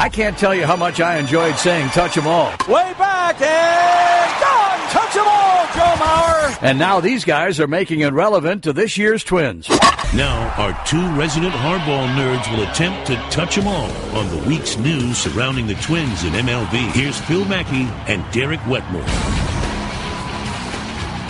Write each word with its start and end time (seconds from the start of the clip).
I 0.00 0.08
can't 0.08 0.38
tell 0.38 0.54
you 0.54 0.64
how 0.64 0.76
much 0.76 1.00
I 1.00 1.18
enjoyed 1.18 1.56
saying 1.56 1.88
touch 1.88 2.16
'em 2.16 2.26
all. 2.28 2.52
Way 2.68 2.94
back 2.96 3.40
and 3.40 4.30
gone. 4.40 4.90
Touch 4.90 5.16
'em 5.16 5.26
all, 5.26 5.66
Joe 5.74 5.94
Mauer. 6.04 6.58
And 6.62 6.78
now 6.78 7.00
these 7.00 7.24
guys 7.24 7.58
are 7.58 7.66
making 7.66 8.00
it 8.00 8.12
relevant 8.12 8.62
to 8.62 8.72
this 8.72 8.96
year's 8.96 9.24
Twins. 9.24 9.68
Now, 10.14 10.54
our 10.56 10.72
two 10.86 11.04
resident 11.08 11.52
hardball 11.52 12.06
nerds 12.14 12.48
will 12.52 12.62
attempt 12.62 13.08
to 13.08 13.16
touch 13.30 13.56
them 13.56 13.66
all 13.66 13.90
on 14.14 14.30
the 14.30 14.36
week's 14.48 14.76
news 14.78 15.18
surrounding 15.18 15.66
the 15.66 15.74
Twins 15.74 16.22
in 16.22 16.32
MLB. 16.36 16.78
Here's 16.94 17.18
Phil 17.18 17.44
Mackey 17.46 17.88
and 18.06 18.22
Derek 18.30 18.60
Wetmore. 18.68 19.02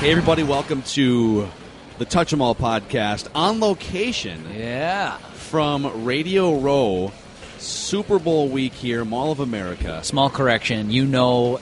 Hey, 0.01 0.11
everybody, 0.11 0.43
welcome 0.43 0.83
to 0.93 1.49
the 1.99 2.05
Touch 2.05 2.35
'em 2.35 2.43
All 2.43 2.55
podcast 2.55 3.29
on 3.35 3.61
location 3.61 4.45
Yeah. 4.57 5.13
from 5.51 6.05
Radio 6.05 6.55
Row, 6.59 7.11
Super 7.59 8.19
Bowl 8.19 8.49
week 8.49 8.73
here, 8.73 9.05
Mall 9.05 9.33
of 9.33 9.41
America. 9.41 10.03
Small 10.05 10.31
correction. 10.31 10.91
You 10.91 11.07
know 11.07 11.61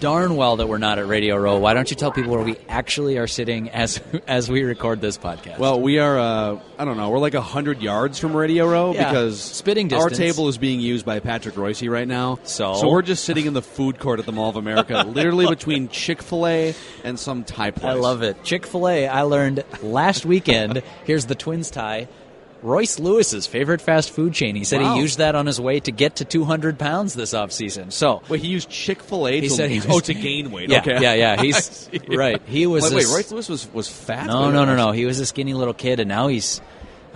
darn 0.00 0.36
well 0.36 0.56
that 0.56 0.68
we're 0.68 0.78
not 0.78 0.98
at 0.98 1.06
Radio 1.06 1.36
Row. 1.36 1.58
Why 1.58 1.74
don't 1.74 1.90
you 1.90 1.96
tell 1.96 2.12
people 2.12 2.32
where 2.32 2.42
we 2.42 2.56
actually 2.68 3.18
are 3.18 3.26
sitting 3.26 3.70
as 3.70 4.00
as 4.26 4.50
we 4.50 4.62
record 4.62 5.00
this 5.00 5.18
podcast? 5.18 5.58
Well, 5.58 5.80
we 5.80 5.98
are, 5.98 6.18
uh, 6.18 6.60
I 6.78 6.84
don't 6.84 6.96
know, 6.96 7.10
we're 7.10 7.18
like 7.18 7.34
100 7.34 7.82
yards 7.82 8.18
from 8.18 8.36
Radio 8.36 8.68
Row 8.68 8.94
Yeah, 8.94 9.08
because 9.08 9.40
spitting 9.40 9.92
our 9.92 10.10
table 10.10 10.48
is 10.48 10.58
being 10.58 10.80
used 10.80 11.04
by 11.04 11.20
Patrick 11.20 11.54
Reusse 11.54 11.90
right 11.90 12.08
now. 12.08 12.38
So? 12.44 12.74
so 12.74 12.90
we're 12.90 13.02
just 13.02 13.24
sitting 13.24 13.46
in 13.46 13.54
the 13.54 13.62
food 13.62 13.98
court 13.98 14.20
at 14.20 14.26
the 14.26 14.32
Mall 14.32 14.50
of 14.50 14.56
America, 14.56 15.04
literally 15.08 15.46
between 15.46 15.88
Chick 15.88 16.22
fil 16.22 16.46
A 16.46 16.74
and 17.04 17.18
some 17.18 17.44
Thai 17.44 17.70
place. 17.70 17.84
I 17.90 17.94
love 17.94 18.22
it. 18.22 18.42
Chick 18.44 18.66
fil 18.66 18.88
A, 18.88 19.06
I 19.08 19.22
learned 19.22 19.64
last 19.82 20.24
weekend. 20.24 20.82
Here's 21.04 21.26
the 21.26 21.34
Twins 21.34 21.70
tie. 21.70 22.08
Royce 22.62 22.98
Lewis's 22.98 23.46
favorite 23.46 23.80
fast 23.80 24.10
food 24.10 24.34
chain. 24.34 24.56
He 24.56 24.64
said 24.64 24.80
Wow. 24.80 24.94
he 24.94 25.00
used 25.00 25.18
that 25.18 25.34
on 25.34 25.46
his 25.46 25.60
way 25.60 25.80
to 25.80 25.92
get 25.92 26.16
to 26.16 26.24
200 26.24 26.78
pounds 26.78 27.14
this 27.14 27.32
offseason. 27.32 27.92
So, 27.92 28.22
Wait, 28.28 28.40
he 28.40 28.48
used 28.48 28.68
Chick 28.68 29.02
fil 29.02 29.28
A 29.28 29.32
He 29.40 29.48
to, 29.48 29.50
said 29.50 29.70
he 29.70 29.80
oh, 29.88 30.00
to 30.00 30.14
gain 30.14 30.50
weight. 30.50 30.68
yeah, 30.70 30.80
okay. 30.80 31.00
yeah, 31.00 31.14
yeah. 31.14 31.42
He's 31.42 31.88
right. 32.08 32.40
He 32.46 32.66
was 32.66 32.84
Wait, 32.84 32.94
wait, 32.94 33.06
Royce 33.06 33.30
Lewis 33.30 33.48
was, 33.48 33.72
was 33.72 33.88
fat? 33.88 34.26
No, 34.26 34.50
no, 34.50 34.64
no, 34.64 34.74
no. 34.76 34.92
He 34.92 35.04
was 35.04 35.20
a 35.20 35.26
skinny 35.26 35.54
little 35.54 35.74
kid, 35.74 36.00
and 36.00 36.08
now 36.08 36.28
he's. 36.28 36.60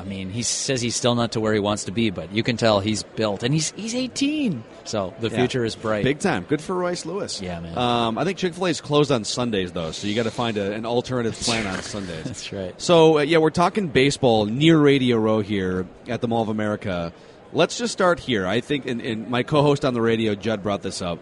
I 0.03 0.05
mean, 0.05 0.31
he 0.31 0.43
says 0.43 0.81
he's 0.83 0.97
still 0.97 1.15
not 1.15 1.33
to 1.33 1.41
where 1.41 1.53
he 1.55 1.61
wants 1.61 1.85
to 1.85 1.93
be, 1.93 2.11
but 2.11 2.33
you 2.33 2.43
can 2.43 2.57
tell 2.57 2.81
he's 2.81 3.05
built, 3.05 3.45
and 3.45 3.55
he's 3.55 3.71
he's 3.77 3.95
18. 3.95 4.65
So 4.85 5.15
the 5.21 5.29
Yeah. 5.29 5.37
future 5.37 5.65
is 5.65 5.77
bright. 5.77 6.03
Big 6.03 6.19
time. 6.19 6.45
Good 6.49 6.61
for 6.61 6.75
Royce 6.75 7.07
Lewis. 7.07 7.41
Yeah, 7.41 7.61
man. 7.61 7.79
Um, 7.79 8.19
I 8.19 8.25
think 8.25 8.37
Chick 8.39 8.55
fil 8.55 8.67
A 8.67 8.71
is 8.71 8.81
closed 8.81 9.13
on 9.13 9.23
Sundays, 9.25 9.71
though, 9.73 9.93
so 9.93 10.09
you 10.09 10.15
got 10.17 10.25
to 10.25 10.31
find 10.33 10.57
a, 10.57 10.73
an 10.73 10.85
alternative 10.85 11.39
plan 11.39 11.67
on 11.69 11.81
Sundays. 11.83 12.25
That's 12.25 12.53
right. 12.53 12.75
So, 12.81 13.19
uh, 13.19 13.23
yeah, 13.23 13.39
we're 13.39 13.51
talking 13.51 13.87
baseball 13.87 14.47
near 14.47 14.77
Radio 14.79 15.19
Row 15.19 15.41
here 15.41 15.87
at 16.09 16.21
the 16.21 16.27
Mall 16.29 16.43
of 16.43 16.49
America. 16.49 17.13
Let's 17.53 17.79
just 17.79 17.93
start 17.93 18.19
here. 18.19 18.47
I 18.47 18.61
think, 18.61 18.87
and, 18.87 19.01
and 19.01 19.29
my 19.29 19.45
co 19.45 19.63
host 19.63 19.85
on 19.85 19.95
the 19.95 20.01
radio, 20.03 20.35
Judd, 20.35 20.63
brought 20.63 20.83
this 20.83 21.01
up, 21.01 21.21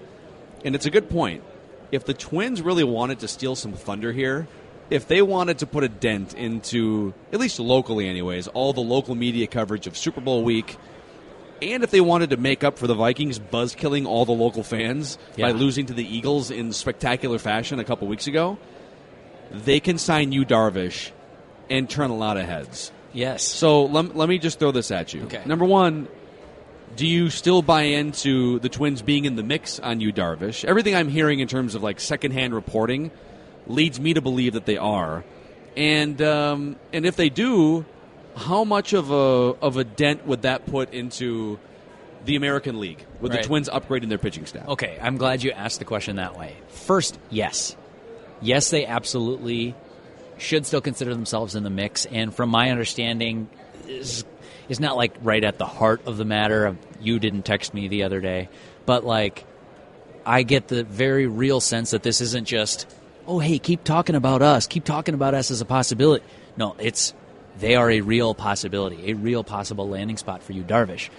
and 0.65 0.75
it's 0.75 0.87
a 0.87 0.91
good 0.91 1.11
point. 1.11 1.43
If 1.93 2.05
the 2.05 2.15
Twins 2.15 2.63
really 2.63 2.85
wanted 2.85 3.19
to 3.21 3.29
steal 3.29 3.57
some 3.57 3.73
thunder 3.73 4.13
here, 4.13 4.47
if 4.91 5.07
they 5.07 5.23
wanted 5.23 5.59
to 5.59 5.67
put 5.67 5.85
a 5.85 5.89
dent 5.89 6.35
into, 6.35 7.15
at 7.33 7.39
least 7.39 7.59
locally, 7.61 8.09
anyways, 8.09 8.49
all 8.49 8.73
the 8.73 8.81
local 8.81 9.15
media 9.15 9.47
coverage 9.47 9.87
of 9.87 9.97
Super 9.97 10.21
Bowl 10.21 10.43
week, 10.43 10.77
and 11.63 11.85
if 11.85 11.91
they 11.91 12.01
wanted 12.01 12.31
to 12.31 12.37
make 12.37 12.65
up 12.65 12.79
for 12.79 12.87
the 12.87 12.95
Vikings 12.95 13.39
buzz 13.39 13.75
killing 13.75 14.07
all 14.07 14.25
the 14.25 14.33
local 14.33 14.63
fans 14.63 15.19
by 15.39 15.53
losing 15.53 15.87
to 15.87 15.93
the 15.93 16.05
Eagles 16.05 16.51
in 16.51 16.73
spectacular 16.73 17.39
fashion 17.39 17.79
a 17.79 17.85
couple 17.85 18.09
weeks 18.09 18.27
ago, 18.27 18.59
they 19.51 19.79
can 19.79 19.99
sign 19.99 20.33
Yu 20.33 20.45
Darvish 20.45 21.11
and 21.69 21.89
turn 21.89 22.11
a 22.11 22.17
lot 22.17 22.37
of 22.37 22.47
heads. 22.47 22.91
Yes. 23.13 23.43
So 23.43 23.85
let, 23.87 24.17
let 24.17 24.29
me 24.29 24.39
just 24.39 24.59
throw 24.59 24.73
this 24.73 24.91
at 24.91 25.13
you. 25.13 25.23
Okay. 25.25 25.43
Number 25.45 25.65
one, 25.65 26.09
do 26.97 27.07
you 27.07 27.31
still 27.31 27.63
buy 27.63 27.83
into 27.83 28.59
the 28.61 28.69
Twins 28.69 29.03
being 29.03 29.25
in 29.25 29.37
the 29.37 29.43
mix 29.43 29.79
on 29.79 30.01
Yu 30.01 30.13
Darvish? 30.13 30.65
Everything 30.65 30.95
I'm 30.95 31.09
hearing 31.09 31.41
in 31.41 31.49
terms 31.49 31.75
of 31.75 31.83
like 31.83 32.01
secondhand 32.01 32.55
reporting 32.55 33.11
leads 33.71 33.99
me 34.01 34.15
to 34.15 34.21
believe 34.21 34.55
that 34.55 34.67
they 34.67 34.77
are. 34.77 35.25
And 35.77 36.21
um, 36.21 36.77
and 36.93 37.07
if 37.07 37.17
they 37.17 37.29
do, 37.29 37.85
how 38.37 38.65
much 38.65 38.93
of 38.93 39.11
a 39.11 39.15
of 39.15 39.77
a 39.77 39.85
dent 39.85 40.27
would 40.27 40.43
that 40.43 40.67
put 40.67 40.93
into 40.93 41.59
the 42.25 42.37
American 42.37 42.81
League 42.81 43.05
with 43.21 43.33
Right. 43.33 43.43
the 43.43 43.47
Twins 43.49 43.69
upgrading 43.69 44.09
their 44.09 44.19
pitching 44.19 44.47
staff? 44.47 44.69
Okay, 44.69 44.99
I'm 45.01 45.17
glad 45.17 45.43
you 45.43 45.53
asked 45.53 45.79
the 45.79 45.85
question 45.85 46.17
that 46.17 46.37
way. 46.37 46.57
First, 46.69 47.19
yes. 47.31 47.77
Yes, 48.43 48.71
they 48.71 48.87
absolutely 48.87 49.75
should 50.39 50.67
still 50.67 50.81
consider 50.81 51.15
themselves 51.15 51.55
in 51.55 51.63
the 51.63 51.71
mix. 51.71 52.07
And 52.07 52.35
from 52.35 52.49
my 52.51 52.71
understanding, 52.71 53.49
is 53.87 54.25
is 54.69 54.81
not 54.81 54.97
like 54.97 55.15
right 55.23 55.43
at 55.43 55.59
the 55.59 55.67
heart 55.67 56.03
of 56.07 56.17
the 56.17 56.25
matter. 56.25 56.77
You 57.01 57.19
didn't 57.19 57.43
text 57.43 57.75
me 57.75 57.89
the 57.89 58.03
other 58.05 58.21
day, 58.21 58.49
but 58.87 59.05
like 59.05 59.45
I 60.27 60.43
get 60.43 60.69
the 60.69 60.85
very 60.85 61.27
real 61.27 61.61
sense 61.61 61.91
that 61.93 62.03
this 62.03 62.21
isn't 62.21 62.47
just, 62.47 62.87
oh, 63.31 63.39
hey, 63.39 63.61
keep 63.61 63.85
talking 63.85 64.17
about 64.17 64.43
us, 64.43 64.67
keep 64.67 64.85
talking 64.85 65.15
about 65.15 65.35
us 65.35 65.53
as 65.53 65.61
a 65.61 65.65
possibility. 65.65 66.25
No, 66.57 66.75
it's 66.81 67.15
they 67.59 67.77
are 67.77 67.89
a 67.89 68.01
real 68.01 68.35
possibility, 68.35 69.11
a 69.11 69.15
real 69.15 69.45
possible 69.45 69.89
landing 69.89 70.17
spot 70.17 70.43
for 70.43 70.53
Yu 70.53 70.65
Darvish. 70.65 71.11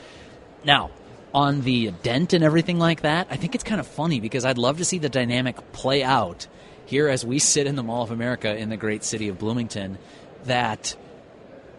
Now, 0.66 0.92
on 1.34 1.62
the 1.62 1.92
dent 2.04 2.34
and 2.34 2.44
everything 2.44 2.80
like 2.80 3.02
that, 3.02 3.28
I 3.30 3.38
think 3.38 3.56
it's 3.56 3.64
kind 3.64 3.80
of 3.80 3.88
funny 3.88 4.20
because 4.20 4.44
I'd 4.44 4.58
love 4.58 4.78
to 4.80 4.86
see 4.86 4.98
the 4.98 5.08
dynamic 5.08 5.72
play 5.72 6.04
out 6.04 6.48
here 6.86 7.08
as 7.08 7.26
we 7.26 7.40
sit 7.40 7.66
in 7.66 7.78
the 7.78 7.84
Mall 7.84 8.04
of 8.04 8.12
America 8.12 8.54
in 8.54 8.70
the 8.70 8.78
great 8.78 9.06
city 9.06 9.30
of 9.30 9.40
Bloomington. 9.40 9.98
That 10.46 10.96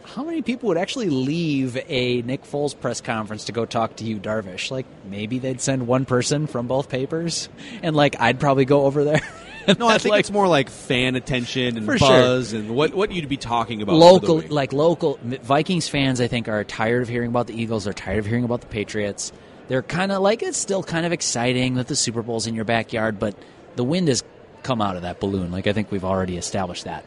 how 0.05 0.25
many 0.25 0.41
people 0.41 0.69
would 0.69 0.79
actually 0.79 1.11
leave 1.11 1.77
a 1.89 2.23
Nick 2.23 2.45
Foles 2.45 2.79
press 2.79 3.03
conference 3.03 3.45
to 3.45 3.53
go 3.53 3.67
talk 3.67 3.97
to 3.97 4.05
Yu 4.05 4.19
Darvish? 4.19 4.71
Like 4.71 4.87
maybe 5.05 5.39
they'd 5.39 5.61
send 5.61 5.87
one 5.87 6.07
person 6.07 6.47
from 6.47 6.67
both 6.67 6.89
papers, 6.89 7.51
and 7.83 7.95
like 7.95 8.19
I'd 8.19 8.41
probably 8.41 8.65
go 8.65 8.87
over 8.87 9.05
there. 9.05 9.21
No, 9.79 9.89
I 9.89 9.99
think 9.99 10.13
like, 10.13 10.21
it's 10.21 10.31
more 10.31 10.49
like 10.49 10.71
fan 10.71 11.15
attention 11.17 11.77
and 11.77 11.87
For 11.87 11.99
sure. 11.99 12.09
buzz 12.09 12.53
and 12.53 12.75
what 12.75 12.95
what 12.95 13.13
you'd 13.13 13.29
be 13.29 13.37
talking 13.37 13.83
about. 13.83 13.97
local, 13.97 14.41
like 14.49 14.73
local 14.73 15.19
Vikings 15.23 15.89
fans. 15.89 16.21
I 16.21 16.29
think 16.29 16.49
are 16.49 16.65
tired 16.65 17.03
of 17.03 17.09
hearing 17.09 17.29
about 17.29 17.47
the 17.47 17.61
Eagles. 17.61 17.85
They're 17.85 17.93
tired 17.93 18.19
of 18.19 18.27
hearing 18.27 18.45
about 18.45 18.61
the 18.61 18.67
Patriots. 18.67 19.33
They're 19.69 19.83
kind 19.83 20.13
of 20.13 20.23
like 20.23 20.43
it's 20.43 20.59
still 20.59 20.83
kind 20.83 21.07
of 21.07 21.13
exciting 21.13 21.75
that 21.75 21.87
the 21.89 21.97
Super 21.97 22.23
Bowl's 22.23 22.47
in 22.47 22.55
your 22.55 22.65
backyard, 22.65 23.19
but 23.19 23.35
the 23.77 23.85
wind 23.85 24.09
has 24.09 24.23
come 24.63 24.81
out 24.81 24.97
of 24.97 25.03
that 25.03 25.21
balloon. 25.21 25.51
Like 25.51 25.67
I 25.67 25.73
think 25.73 25.91
we've 25.91 26.05
already 26.05 26.37
established 26.37 26.85
that. 26.85 27.05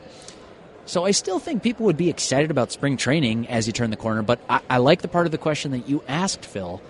So 0.85 1.03
I 1.03 1.11
still 1.11 1.39
think 1.39 1.63
people 1.63 1.87
would 1.87 1.97
be 1.97 2.09
excited 2.09 2.51
about 2.51 2.71
spring 2.71 2.95
training 2.95 3.47
as 3.49 3.65
you 3.65 3.73
turn 3.73 3.89
the 3.89 3.97
corner. 3.97 4.21
But 4.21 4.39
I, 4.47 4.61
I 4.69 4.77
like 4.77 5.01
the 5.01 5.07
part 5.07 5.25
of 5.25 5.31
the 5.31 5.37
question 5.37 5.71
that 5.71 5.89
you 5.89 6.03
asked, 6.07 6.45
Phil. 6.45 6.81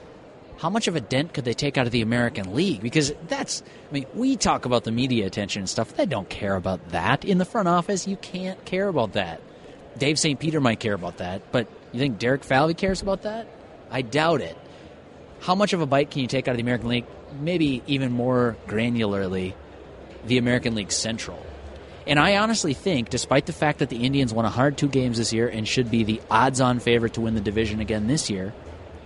How 0.58 0.70
much 0.70 0.88
of 0.88 0.96
a 0.96 1.02
dent 1.02 1.34
could 1.34 1.44
they 1.46 1.54
take 1.54 1.78
out 1.78 1.86
of 1.86 1.92
the 1.92 2.02
American 2.02 2.56
League? 2.56 2.82
Because 2.82 3.14
that's, 3.28 3.62
I 3.90 3.94
mean, 3.94 4.06
we 4.14 4.38
talk 4.38 4.66
about 4.66 4.86
the 4.86 4.92
media 4.92 5.26
attention 5.26 5.62
and 5.62 5.70
stuff. 5.70 5.96
They 5.96 6.06
don't 6.06 6.30
care 6.30 6.56
about 6.56 6.90
that. 6.90 7.26
In 7.26 7.38
the 7.38 7.46
front 7.46 7.68
office, 7.68 8.08
you 8.08 8.16
can't 8.16 8.64
care 8.66 8.88
about 8.88 9.14
that. 9.14 9.42
Dave 9.98 10.18
St. 10.18 10.40
Peter 10.40 10.62
might 10.62 10.80
care 10.80 10.94
about 10.94 11.18
that, 11.18 11.52
but 11.52 11.68
you 11.92 12.00
think 12.00 12.20
Derek 12.20 12.44
Falvey 12.44 12.74
cares 12.74 13.02
about 13.02 13.24
that? 13.24 13.48
I 13.92 14.02
doubt 14.02 14.42
it. 14.42 14.58
How 15.42 15.56
much 15.56 15.74
of 15.74 15.82
a 15.82 15.86
bite 15.86 16.12
can 16.12 16.22
you 16.22 16.28
take 16.28 16.48
out 16.48 16.52
of 16.52 16.58
the 16.58 16.64
American 16.64 16.90
League? 16.90 17.06
Maybe 17.40 17.84
even 17.88 18.12
more 18.12 18.58
granularly, 18.68 19.54
the 20.26 20.38
American 20.38 20.76
League 20.76 20.92
Central. 20.92 21.46
And 22.08 22.20
I 22.20 22.38
honestly 22.38 22.74
think, 22.74 23.10
despite 23.10 23.46
the 23.46 23.54
fact 23.54 23.80
that 23.80 23.90
the 23.90 24.04
Indians 24.04 24.34
won 24.34 24.46
a 24.46 24.50
hard 24.50 24.78
two 24.78 24.88
games 24.88 25.18
this 25.18 25.34
year 25.34 25.48
and 25.48 25.68
should 25.68 25.90
be 25.90 26.04
the 26.04 26.22
odds 26.30 26.62
on 26.62 26.80
favorite 26.80 27.14
to 27.14 27.22
win 27.22 27.36
the 27.36 27.42
division 27.42 27.80
again 27.80 28.08
this 28.08 28.30
year, 28.30 28.54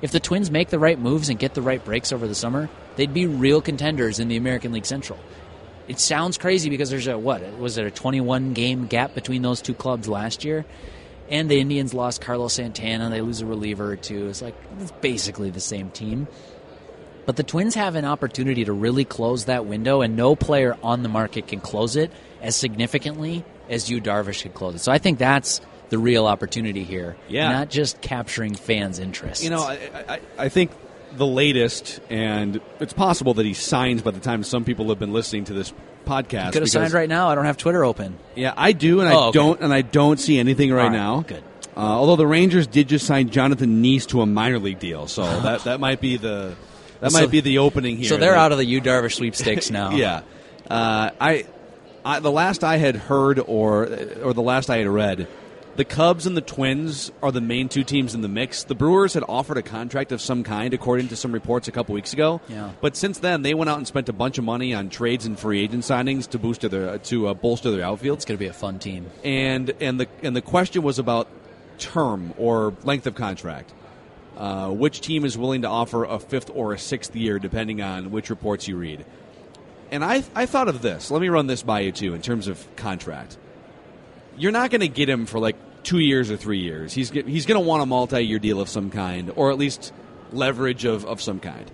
if 0.02 0.12
the 0.12 0.20
Twins 0.20 0.50
make 0.50 0.70
the 0.70 0.80
right 0.80 1.00
moves 1.00 1.30
and 1.30 1.38
get 1.38 1.54
the 1.54 1.62
right 1.62 1.84
breaks 1.84 2.12
over 2.12 2.28
the 2.28 2.36
summer, 2.36 2.70
they'd 2.96 3.14
be 3.14 3.28
real 3.28 3.62
contenders 3.62 4.20
in 4.20 4.28
the 4.28 4.38
American 4.38 4.72
League 4.72 4.86
Central. 4.86 5.20
It 5.88 6.00
sounds 6.00 6.38
crazy 6.38 6.70
because 6.70 6.90
there's 6.90 7.08
a, 7.08 7.18
what, 7.18 7.58
was 7.58 7.76
there 7.76 7.88
a 7.88 7.92
21 7.92 8.54
game 8.54 8.86
gap 8.86 9.16
between 9.16 9.42
those 9.42 9.62
two 9.62 9.74
clubs 9.74 10.08
last 10.08 10.44
year? 10.44 10.66
And 11.30 11.50
the 11.50 11.60
Indians 11.60 11.94
lost 11.94 12.22
Carlos 12.22 12.54
Santana. 12.54 13.10
They 13.10 13.22
lose 13.22 13.42
a 13.42 13.46
reliever 13.46 13.92
or 13.92 13.96
two. 13.96 14.28
It's 14.30 14.42
like, 14.42 14.56
it's 14.80 14.92
basically 15.02 15.50
the 15.50 15.60
same 15.60 15.90
team. 15.92 16.28
But 17.26 17.36
the 17.36 17.44
Twins 17.44 17.76
have 17.76 17.96
an 17.96 18.06
opportunity 18.06 18.66
to 18.66 18.74
really 18.74 19.06
close 19.06 19.46
that 19.46 19.66
window, 19.66 20.02
and 20.02 20.16
no 20.16 20.36
player 20.36 20.76
on 20.82 21.04
the 21.04 21.10
market 21.10 21.48
can 21.48 21.60
close 21.60 21.96
it 21.96 22.12
as 22.42 22.56
significantly 22.56 23.44
as 23.70 23.90
Yu 23.90 24.02
Darvish, 24.02 24.42
could 24.42 24.56
close 24.56 24.76
it. 24.76 24.80
So 24.80 24.92
I 24.92 24.98
think 24.98 25.20
that's 25.20 25.62
the 25.90 25.98
real 25.98 26.26
opportunity 26.28 26.84
here. 26.84 27.16
Yeah. 27.28 27.52
Not 27.52 27.70
just 27.70 28.02
capturing 28.02 28.56
fans' 28.56 29.00
interest. 29.00 29.44
You 29.44 29.50
know, 29.50 29.62
I, 29.62 29.80
I, 30.08 30.20
I 30.38 30.50
think 30.50 30.72
the 31.18 31.26
latest, 31.26 32.00
and 32.10 32.62
it's 32.80 32.94
possible 32.94 33.34
that 33.36 33.46
he 33.46 33.54
signs 33.54 34.02
by 34.02 34.12
the 34.12 34.20
time 34.20 34.44
some 34.44 34.64
people 34.64 34.90
have 34.90 35.00
been 35.00 35.14
listening 35.14 35.46
to 35.46 35.54
this 35.54 35.74
podcast. 36.06 36.54
could 36.54 36.62
have 36.62 36.70
signed 36.70 36.94
right 36.94 37.10
now. 37.10 37.30
I 37.30 37.36
don't 37.36 37.46
have 37.46 37.58
Twitter 37.58 37.84
open. 37.84 38.18
Yeah, 38.36 38.54
I 38.56 38.72
do, 38.72 39.02
and 39.02 39.12
Oh, 39.12 39.18
I 39.20 39.24
okay. 39.28 39.40
don't, 39.40 39.62
and 39.62 39.74
I 39.74 39.82
don't 39.82 40.20
see 40.20 40.38
anything 40.40 40.72
right, 40.72 40.92
now. 40.92 41.22
good. 41.22 41.44
Uh, 41.78 41.82
although 41.82 42.16
the 42.18 42.28
Rangers 42.28 42.68
did 42.68 42.90
just 42.90 43.06
sign 43.06 43.30
Jonathan 43.30 43.82
Niese 43.84 44.06
to 44.08 44.22
a 44.22 44.26
minor 44.26 44.60
league 44.60 44.80
deal, 44.80 45.08
so 45.08 45.24
that 45.42 45.64
that 45.64 45.80
might 45.80 46.02
be 46.02 46.18
the 46.18 46.56
that 47.00 47.12
So- 47.12 47.20
might 47.22 47.32
be 47.32 47.40
the 47.42 47.60
opening 47.60 47.98
here. 47.98 48.10
So 48.10 48.18
they're 48.18 48.32
that- 48.32 48.38
out 48.38 48.52
of 48.52 48.58
the 48.58 48.66
Yu 48.66 48.82
Darvish 48.82 49.16
sweepstakes 49.16 49.70
now. 49.72 49.92
Yeah, 49.92 50.22
uh, 50.70 51.12
I, 51.22 51.46
I 52.04 52.20
the 52.20 52.32
last 52.32 52.64
I 52.64 52.78
had 52.78 52.96
heard 52.96 53.40
or 53.40 53.84
or 54.24 54.34
the 54.34 54.42
last 54.42 54.70
I 54.70 54.78
had 54.80 54.88
read, 54.88 55.28
the 55.80 55.86
Cubs 55.86 56.26
and 56.26 56.36
the 56.36 56.42
Twins 56.42 57.10
are 57.24 57.32
the 57.32 57.40
main 57.40 57.70
two 57.70 57.86
teams 57.86 58.14
in 58.14 58.20
the 58.20 58.28
mix. 58.28 58.66
The 58.66 58.76
Brewers 58.76 59.14
had 59.14 59.24
offered 59.30 59.56
a 59.56 59.62
contract 59.62 60.12
of 60.12 60.20
some 60.20 60.44
kind, 60.44 60.74
according 60.74 61.08
to 61.08 61.16
some 61.16 61.32
reports 61.32 61.70
a 61.70 61.72
couple 61.72 61.96
weeks 61.96 62.12
ago. 62.12 62.42
Yeah. 62.50 62.72
But 62.82 62.98
since 62.98 63.20
then, 63.20 63.44
they 63.44 63.54
went 63.54 63.70
out 63.70 63.78
and 63.78 63.88
spent 63.88 64.10
a 64.10 64.14
bunch 64.14 64.38
of 64.38 64.44
money 64.44 64.74
on 64.74 64.90
trades 64.90 65.26
and 65.26 65.40
free 65.40 65.64
agent 65.64 65.84
signings 65.84 66.28
to 66.32 66.38
boost 66.38 66.70
their 66.70 66.98
to 66.98 67.28
uh, 67.28 67.34
bolster 67.34 67.72
their 67.72 67.86
outfield. 67.86 68.18
It's 68.18 68.26
going 68.26 68.38
to 68.38 68.44
be 68.44 68.50
a 68.50 68.54
fun 68.54 68.78
team. 68.80 69.10
And 69.24 69.72
and 69.80 70.02
the 70.02 70.10
and 70.22 70.36
the 70.36 70.42
question 70.42 70.84
was 70.84 71.00
about 71.00 71.30
term 71.78 72.34
or 72.38 72.76
length 72.84 73.08
of 73.08 73.16
contract. 73.16 73.74
Uh, 74.36 74.72
which 74.72 75.00
team 75.00 75.24
is 75.24 75.38
willing 75.38 75.62
to 75.62 75.70
offer 75.70 76.04
a 76.04 76.20
fifth 76.20 76.52
or 76.54 76.74
a 76.74 76.78
sixth 76.78 77.16
year, 77.16 77.40
depending 77.40 77.82
on 77.82 78.12
which 78.12 78.30
reports 78.30 78.68
you 78.68 78.76
read? 78.76 79.06
And 79.92 80.04
I 80.04 80.26
I 80.36 80.46
thought 80.46 80.68
of 80.68 80.82
this. 80.82 81.10
Let 81.10 81.22
me 81.22 81.30
run 81.30 81.48
this 81.48 81.64
by 81.64 81.80
you 81.80 81.94
too 81.94 82.14
in 82.16 82.22
terms 82.22 82.50
of 82.50 82.68
contract. 82.76 83.38
You're 84.38 84.52
not 84.52 84.72
going 84.72 84.82
to 84.82 84.90
get 84.90 85.08
him 85.08 85.26
for 85.26 85.40
like 85.40 85.56
two 85.84 86.00
years 86.00 86.30
or 86.30 86.38
three 86.38 86.60
years. 86.60 86.94
He's 86.94 87.10
he's 87.10 87.46
going 87.46 87.60
to 87.60 87.66
want 87.68 87.84
a 87.84 87.86
multi-year 87.86 88.40
deal 88.40 88.60
of 88.62 88.70
some 88.70 88.90
kind, 88.90 89.32
or 89.36 89.52
at 89.52 89.58
least 89.58 89.94
leverage 90.32 90.86
of, 90.86 91.06
of 91.06 91.22
some 91.22 91.40
kind. 91.40 91.70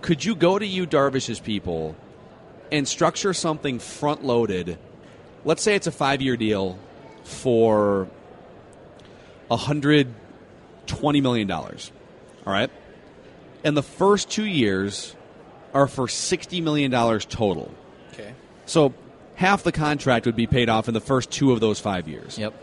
Could 0.00 0.24
you 0.24 0.34
go 0.34 0.58
to 0.58 0.66
Yu 0.66 0.86
Darvish's 0.86 1.40
people 1.40 1.96
and 2.72 2.86
structure 2.86 3.32
something 3.32 3.78
front-loaded? 3.78 4.78
Let's 5.44 5.62
say 5.62 5.74
it's 5.74 5.86
a 5.86 5.92
five-year 5.92 6.36
deal 6.36 6.78
for 7.22 8.08
hundred 9.50 10.12
twenty 10.86 11.20
million 11.20 11.46
dollars. 11.46 11.92
All 12.46 12.52
right, 12.52 12.70
and 13.62 13.76
the 13.76 13.82
first 13.82 14.28
two 14.30 14.44
years 14.44 15.14
are 15.72 15.86
for 15.86 16.08
sixty 16.08 16.60
million 16.60 16.90
dollars 16.90 17.24
total. 17.24 17.72
Okay. 18.12 18.34
So 18.66 18.94
half 19.36 19.62
the 19.62 19.72
contract 19.72 20.26
would 20.26 20.36
be 20.36 20.46
paid 20.46 20.68
off 20.68 20.88
in 20.88 20.94
the 20.94 21.00
first 21.00 21.30
two 21.30 21.52
of 21.52 21.60
those 21.60 21.80
five 21.80 22.08
years 22.08 22.38
Yep. 22.38 22.54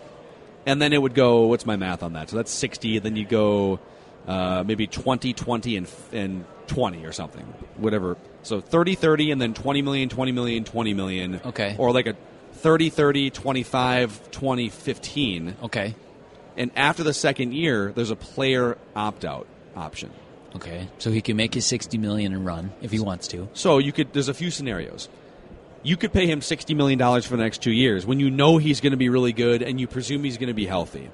And 0.66 0.82
then 0.82 0.94
it 0.94 1.02
would 1.02 1.14
go 1.16 1.46
what's 1.48 1.66
my 1.66 1.76
math 1.76 2.04
on 2.04 2.14
that 2.14 2.30
so 2.30 2.36
that's 2.36 2.52
60 2.52 3.00
then 3.00 3.16
you 3.16 3.26
go 3.26 3.80
uh, 4.28 4.64
maybe 4.66 4.88
20 4.88 5.34
20 5.34 5.78
and, 5.78 5.88
and 6.12 6.46
20 6.68 7.06
or 7.06 7.12
something 7.12 7.44
whatever 7.78 8.18
so 8.44 8.62
30 8.62 8.96
30 8.96 9.32
and 9.32 9.42
then 9.42 9.54
20 9.54 9.82
million 9.82 10.10
20 10.10 10.32
million 10.32 10.64
20 10.64 10.94
million 10.94 11.42
Okay. 11.46 11.76
or 11.78 11.92
like 11.92 12.08
a 12.08 12.16
30 12.54 12.90
30 12.90 13.30
25 13.32 14.32
20 14.32 14.70
15 14.70 15.56
Okay. 15.64 15.96
and 16.58 16.72
after 16.76 17.04
the 17.04 17.14
second 17.14 17.54
year 17.54 17.92
there's 17.96 18.12
a 18.12 18.16
player 18.16 18.78
opt-out 18.96 19.48
option 19.76 20.12
Okay. 20.54 20.90
So 20.98 21.12
he 21.12 21.22
can 21.22 21.38
make 21.38 21.54
his 21.54 21.66
sixty 21.66 21.98
million 21.98 22.34
and 22.34 22.46
run 22.46 22.74
if 22.82 22.92
he 22.92 23.00
wants 23.00 23.30
to. 23.30 23.48
so 23.54 23.78
you 23.78 23.94
could 23.94 24.12
there's 24.12 24.28
a 24.28 24.34
few 24.34 24.52
scenarios 24.52 25.08
you 25.84 25.98
could 25.98 26.14
pay 26.14 26.28
him 26.28 26.42
$60 26.42 26.76
million 26.76 27.00
for 27.22 27.36
the 27.36 27.44
next 27.44 27.62
two 27.62 27.72
years 27.72 28.06
when 28.06 28.20
you 28.20 28.30
know 28.30 28.58
he's 28.58 28.82
going 28.82 28.92
to 28.92 28.98
be 28.98 29.10
really 29.10 29.34
good 29.34 29.62
and 29.62 29.80
you 29.80 29.88
presume 29.88 30.24
he's 30.24 30.38
going 30.38 30.48
to 30.48 30.54
be 30.54 30.66
healthy. 30.66 31.10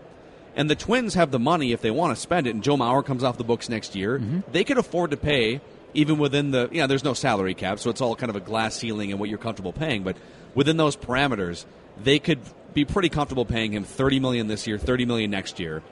And 0.56 0.70
the 0.70 0.76
Twins 0.76 1.14
have 1.14 1.32
the 1.32 1.40
money 1.40 1.72
if 1.72 1.82
they 1.82 1.92
want 1.92 2.16
to 2.16 2.22
spend 2.22 2.48
it, 2.48 2.56
and 2.56 2.64
Joe 2.64 2.78
Mauer 2.78 3.06
comes 3.06 3.24
off 3.24 3.38
the 3.38 3.44
books 3.44 3.70
next 3.70 3.96
year. 3.96 4.18
Mm-hmm. 4.18 4.40
They 4.52 4.64
could 4.64 4.80
afford 4.80 5.12
to 5.12 5.18
pay, 5.18 5.62
even 5.94 6.18
within 6.18 6.50
the, 6.50 6.68
yeah, 6.72 6.88
there's 6.88 7.04
no 7.04 7.14
salary 7.14 7.54
cap, 7.54 7.78
so 7.78 7.92
it's 7.92 8.02
all 8.02 8.16
kind 8.16 8.32
of 8.32 8.36
a 8.36 8.40
glass 8.40 8.76
ceiling 8.76 9.12
and 9.12 9.20
what 9.20 9.30
you're 9.30 9.38
comfortable 9.38 9.72
paying. 9.72 10.04
But 10.04 10.18
within 10.56 10.76
those 10.76 10.98
parameters, 10.98 11.66
they 12.02 12.18
could 12.18 12.40
be 12.74 12.86
pretty 12.86 13.10
comfortable 13.10 13.46
paying 13.46 13.72
him 13.72 13.84
30 13.84 14.20
million 14.20 14.48
this 14.48 14.66
year, 14.66 14.80
30 14.80 15.06
million 15.06 15.30
next 15.30 15.60
year. 15.60 15.84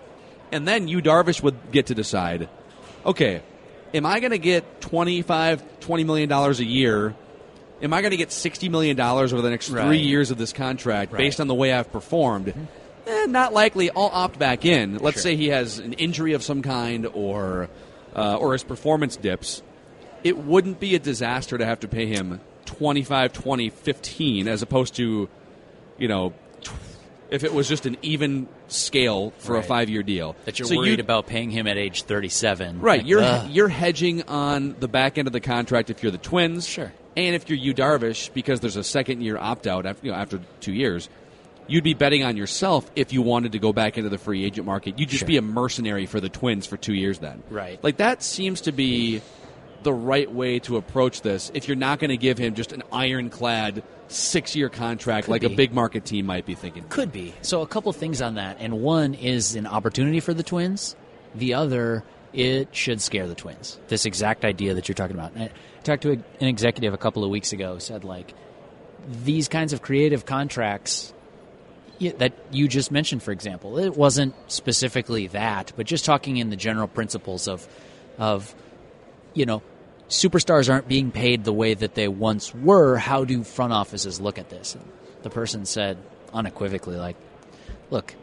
And 0.52 0.68
then 0.68 0.88
Yu 0.88 1.02
Darvish, 1.02 1.44
would 1.44 1.72
get 1.72 1.88
to 1.88 1.96
decide 1.96 2.50
okay, 3.06 3.44
am 3.94 4.06
I 4.06 4.20
going 4.20 4.32
to 4.32 4.40
get 4.40 4.82
$25, 4.82 5.62
$20 5.80 6.06
million 6.06 6.32
a 6.32 6.52
year? 6.54 7.16
Am 7.82 7.94
I 7.94 8.02
going 8.02 8.12
to 8.12 8.18
get 8.18 8.30
$60 8.30 8.70
million 8.70 9.00
over 9.00 9.42
the 9.42 9.50
next 9.50 9.70
Right. 9.70 9.86
three 9.86 10.00
years 10.00 10.32
of 10.32 10.38
this 10.38 10.54
contract 10.54 11.12
Right. 11.12 11.18
based 11.20 11.40
on 11.42 11.48
the 11.48 11.54
way 11.56 11.74
I've 11.74 11.92
performed? 11.92 12.54
Eh, 13.08 13.26
not 13.28 13.54
likely. 13.54 13.90
I'll 13.92 14.10
opt 14.14 14.40
back 14.40 14.66
in. 14.66 14.98
Let's 14.98 15.18
Sure. 15.18 15.24
say 15.24 15.36
he 15.36 15.50
has 15.50 15.80
an 15.80 15.94
injury 15.94 16.34
of 16.34 16.42
some 16.44 16.62
kind 16.62 17.06
or, 17.14 17.70
uh, 18.16 18.38
or 18.38 18.54
his 18.54 18.64
performance 18.64 19.16
dips. 19.18 19.62
It 20.24 20.38
wouldn't 20.38 20.80
be 20.80 20.96
a 20.96 21.00
disaster 21.00 21.58
to 21.58 21.66
have 21.66 21.82
to 21.82 21.88
pay 21.88 22.08
him 22.08 22.40
25, 22.66 23.32
20, 23.34 23.70
15 23.70 24.48
as 24.48 24.62
opposed 24.62 24.96
to, 24.96 25.30
you 26.00 26.08
know, 26.08 26.34
if 27.30 27.44
it 27.44 27.54
was 27.54 27.68
just 27.68 27.86
an 27.86 27.98
even 28.02 28.48
scale 28.68 29.34
for 29.40 29.58
a 29.58 29.64
five 29.64 29.90
year 29.90 30.02
deal. 30.02 30.36
That 30.46 30.58
you're 30.58 30.68
So 30.68 30.78
worried 30.78 30.92
you'd- 30.92 31.02
about 31.02 31.28
paying 31.28 31.50
him 31.52 31.68
at 31.68 31.78
age 31.78 32.04
thirty-seven. 32.04 32.80
Right, 32.82 33.00
Like, 33.00 33.08
you're 33.08 33.22
ugh. 33.22 33.50
you're 33.52 33.68
hedging 33.68 34.24
on 34.24 34.76
the 34.80 34.88
back 34.88 35.18
end 35.18 35.28
of 35.28 35.34
the 35.34 35.40
contract 35.40 35.90
if 35.90 36.02
you're 36.02 36.12
the 36.12 36.18
Twins, 36.20 36.66
Sure. 36.68 36.92
And 37.18 37.36
if 37.36 37.50
you're 37.50 37.58
Yu 37.58 37.74
Darvish 37.74 38.34
because 38.34 38.60
there's 38.60 38.76
a 38.76 38.84
second 38.84 39.22
year 39.22 39.38
opt 39.38 39.68
out 39.68 39.86
after, 39.86 40.06
you 40.06 40.12
know, 40.12 40.18
after 40.18 40.40
two 40.60 40.74
years. 40.74 41.10
You'd 41.68 41.84
be 41.84 41.96
betting 41.96 42.24
on 42.24 42.38
yourself 42.38 42.90
if 42.96 43.12
you 43.12 43.24
wanted 43.24 43.54
to 43.54 43.60
go 43.60 43.74
back 43.74 43.98
into 43.98 44.10
the 44.10 44.20
free 44.20 44.46
agent 44.46 44.68
market. 44.68 45.00
You'd 45.00 45.10
just 45.10 45.22
Sure. 45.22 45.28
be 45.28 45.38
a 45.38 45.42
mercenary 45.42 46.06
for 46.06 46.20
the 46.20 46.30
Twins 46.30 46.68
for 46.68 46.78
two 46.78 46.94
years 46.94 47.18
then. 47.18 47.42
Right. 47.50 47.84
Like 47.84 47.98
that 47.98 48.22
seems 48.22 48.62
to 48.62 48.72
be 48.72 49.22
the 49.82 49.92
right 49.92 50.32
way 50.32 50.60
to 50.60 50.78
approach 50.78 51.22
this. 51.22 51.50
If 51.56 51.68
you're 51.68 51.76
not 51.76 51.98
going 51.98 52.10
to 52.12 52.18
give 52.18 52.38
him 52.38 52.54
just 52.54 52.72
an 52.72 52.84
ironclad 52.92 53.82
six 54.10 54.56
year 54.56 54.70
contract 54.70 55.26
Could 55.26 55.32
like 55.32 55.42
be. 55.42 55.54
a 55.54 55.56
big 55.56 55.74
market 55.74 56.06
team 56.06 56.28
might 56.28 56.46
be 56.46 56.54
thinking. 56.54 56.84
Could 56.90 57.12
be. 57.12 57.34
So 57.42 57.62
a 57.64 57.68
couple 57.68 57.92
things 57.94 58.22
on 58.22 58.36
that, 58.36 58.58
and 58.60 58.82
one 58.82 59.16
is 59.16 59.56
an 59.56 59.66
opportunity 59.66 60.20
for 60.20 60.36
the 60.36 60.44
Twins. 60.44 60.96
The 61.34 61.56
other, 61.56 62.04
it 62.36 62.76
should 62.76 63.02
scare 63.02 63.28
the 63.28 63.36
Twins. 63.36 63.80
This 63.88 64.06
exact 64.06 64.46
idea 64.46 64.74
that 64.74 64.88
you're 64.88 64.96
talking 64.96 65.16
about. 65.16 65.36
I 65.38 65.50
talked 65.84 66.04
to 66.04 66.12
a, 66.12 66.14
an 66.14 66.48
executive 66.48 66.94
a 66.94 66.98
couple 66.98 67.24
of 67.24 67.30
weeks 67.30 67.54
ago. 67.54 67.80
Said 67.80 68.04
like 68.04 68.34
these 69.08 69.48
kinds 69.48 69.74
of 69.74 69.82
creative 69.82 70.26
contracts 70.26 71.14
that 72.18 72.34
you 72.52 72.68
just 72.68 72.92
mentioned, 72.92 73.24
for 73.24 73.32
example. 73.32 73.78
It 73.78 73.96
wasn't 73.96 74.36
specifically 74.52 75.28
that, 75.28 75.72
but 75.78 75.86
just 75.86 76.04
talking 76.04 76.38
in 76.38 76.50
the 76.50 76.58
general 76.58 76.88
principles 76.88 77.48
of 77.48 77.68
of 78.18 78.54
you 79.34 79.46
know 79.46 79.62
superstars 80.10 80.72
aren't 80.72 80.88
being 80.88 81.12
paid 81.12 81.44
the 81.44 81.54
way 81.54 81.74
that 81.74 81.96
they 81.96 82.08
once 82.08 82.54
were. 82.54 82.98
How 82.98 83.26
do 83.26 83.44
front 83.44 83.74
offices 83.74 84.20
look 84.20 84.38
at 84.38 84.50
this? 84.50 84.76
And 84.76 84.86
the 85.24 85.30
person 85.30 85.66
said 85.66 85.98
unequivocally, 86.34 86.98
like, 86.98 87.16
look, 87.90 88.14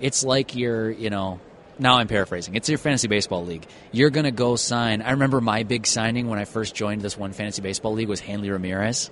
it's 0.00 0.24
like 0.24 0.54
you're, 0.54 0.90
you 0.90 1.10
know, 1.10 1.40
now 1.80 1.96
I'm 1.98 2.06
paraphrasing. 2.08 2.54
It's 2.54 2.68
your 2.68 2.78
fantasy 2.78 3.08
baseball 3.08 3.44
league. 3.44 3.66
You're 3.90 4.10
going 4.10 4.24
to 4.24 4.30
go 4.30 4.56
sign. 4.56 5.02
I 5.02 5.12
remember 5.12 5.40
my 5.40 5.62
big 5.64 5.86
signing 5.86 6.28
when 6.28 6.38
I 6.38 6.44
first 6.44 6.74
joined 6.74 7.00
this 7.02 7.16
one 7.16 7.32
fantasy 7.32 7.62
baseball 7.62 7.94
league 7.94 8.08
was 8.08 8.20
Hanley 8.20 8.50
Ramirez. 8.50 9.10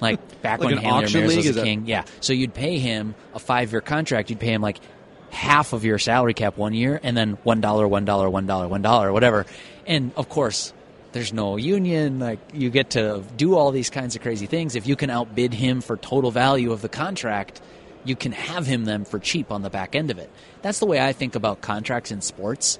Like 0.00 0.42
back 0.42 0.58
Like 0.60 0.70
when 0.70 0.78
an 0.78 0.84
Hanley 0.84 1.04
Ramirez 1.06 1.28
league? 1.28 1.36
was 1.38 1.46
a 1.48 1.52
that- 1.52 1.64
king. 1.64 1.86
Yeah. 1.86 2.04
So 2.20 2.32
you'd 2.32 2.54
pay 2.54 2.78
him 2.78 3.14
a 3.34 3.38
five 3.38 3.70
year 3.72 3.80
contract. 3.80 4.30
You'd 4.30 4.40
pay 4.40 4.52
him 4.52 4.62
like 4.62 4.78
half 5.30 5.72
of 5.74 5.84
your 5.84 5.98
salary 5.98 6.34
cap 6.34 6.56
one 6.56 6.72
year 6.74 6.98
and 7.02 7.16
then 7.16 7.32
one 7.44 7.60
dollar, 7.60 7.86
one 7.86 8.04
dollar, 8.04 8.28
one 8.30 8.46
dollar, 8.46 8.66
one 8.68 8.82
dollar, 8.82 9.12
whatever. 9.12 9.44
And 9.86 10.12
of 10.16 10.28
course, 10.28 10.72
there's 11.12 11.32
no 11.32 11.56
union. 11.56 12.18
Like 12.18 12.38
you 12.54 12.70
get 12.70 12.90
to 12.90 13.22
do 13.36 13.54
all 13.54 13.70
these 13.70 13.90
kinds 13.90 14.16
of 14.16 14.22
crazy 14.22 14.46
things. 14.46 14.74
If 14.74 14.86
you 14.86 14.96
can 14.96 15.10
outbid 15.10 15.52
him 15.54 15.80
for 15.82 15.96
total 15.96 16.30
value 16.30 16.72
of 16.72 16.80
the 16.82 16.88
contract, 16.88 17.60
you 18.04 18.16
can 18.16 18.32
have 18.32 18.66
him 18.66 18.84
then 18.84 19.04
for 19.04 19.18
cheap 19.18 19.50
on 19.52 19.62
the 19.62 19.70
back 19.70 19.94
end 19.94 20.10
of 20.10 20.18
it. 20.18 20.30
That's 20.62 20.78
the 20.78 20.86
way 20.86 21.00
I 21.00 21.12
think 21.12 21.34
about 21.34 21.60
contracts 21.60 22.10
in 22.10 22.20
sports. 22.20 22.78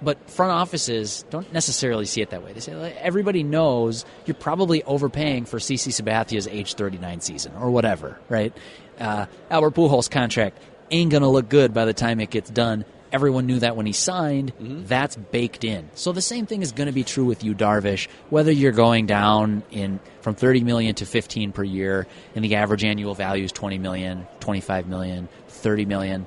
But 0.00 0.28
front 0.28 0.50
offices 0.50 1.24
don't 1.30 1.52
necessarily 1.52 2.06
see 2.06 2.22
it 2.22 2.30
that 2.30 2.42
way. 2.42 2.52
They 2.52 2.60
say 2.60 2.92
everybody 3.00 3.44
knows 3.44 4.04
you're 4.26 4.34
probably 4.34 4.82
overpaying 4.82 5.44
for 5.44 5.58
CC 5.58 5.92
Sabathia's 5.92 6.48
age 6.48 6.74
39 6.74 7.20
season 7.20 7.52
or 7.54 7.70
whatever, 7.70 8.18
right? 8.28 8.52
Uh, 8.98 9.26
Albert 9.48 9.74
Pujols' 9.74 10.10
contract 10.10 10.58
ain't 10.90 11.10
to 11.22 11.28
look 11.28 11.48
good 11.48 11.72
by 11.72 11.84
the 11.84 11.94
time 11.94 12.18
it 12.20 12.30
gets 12.30 12.50
done. 12.50 12.84
Everyone 13.12 13.46
knew 13.46 13.58
that 13.58 13.76
when 13.76 13.86
he 13.86 13.92
signed. 13.92 14.52
Mm-hmm. 14.54 14.86
That's 14.86 15.16
baked 15.16 15.64
in. 15.64 15.90
So 15.94 16.12
the 16.12 16.22
same 16.22 16.46
thing 16.46 16.62
is 16.62 16.72
going 16.72 16.86
to 16.86 16.92
be 16.92 17.04
true 17.04 17.24
with 17.24 17.44
Yu 17.44 17.54
Darvish. 17.54 18.08
Whether 18.30 18.50
you're 18.50 18.72
going 18.72 19.06
down 19.06 19.62
in 19.70 20.00
from 20.22 20.34
30 20.34 20.64
million 20.64 20.94
to 20.96 21.06
15 21.06 21.52
per 21.52 21.62
year, 21.62 22.06
and 22.34 22.44
the 22.44 22.56
average 22.56 22.84
annual 22.84 23.14
value 23.14 23.44
is 23.44 23.52
20 23.52 23.78
million, 23.78 24.26
25 24.40 24.86
million, 24.88 25.28
30 25.48 25.84
million 25.84 26.26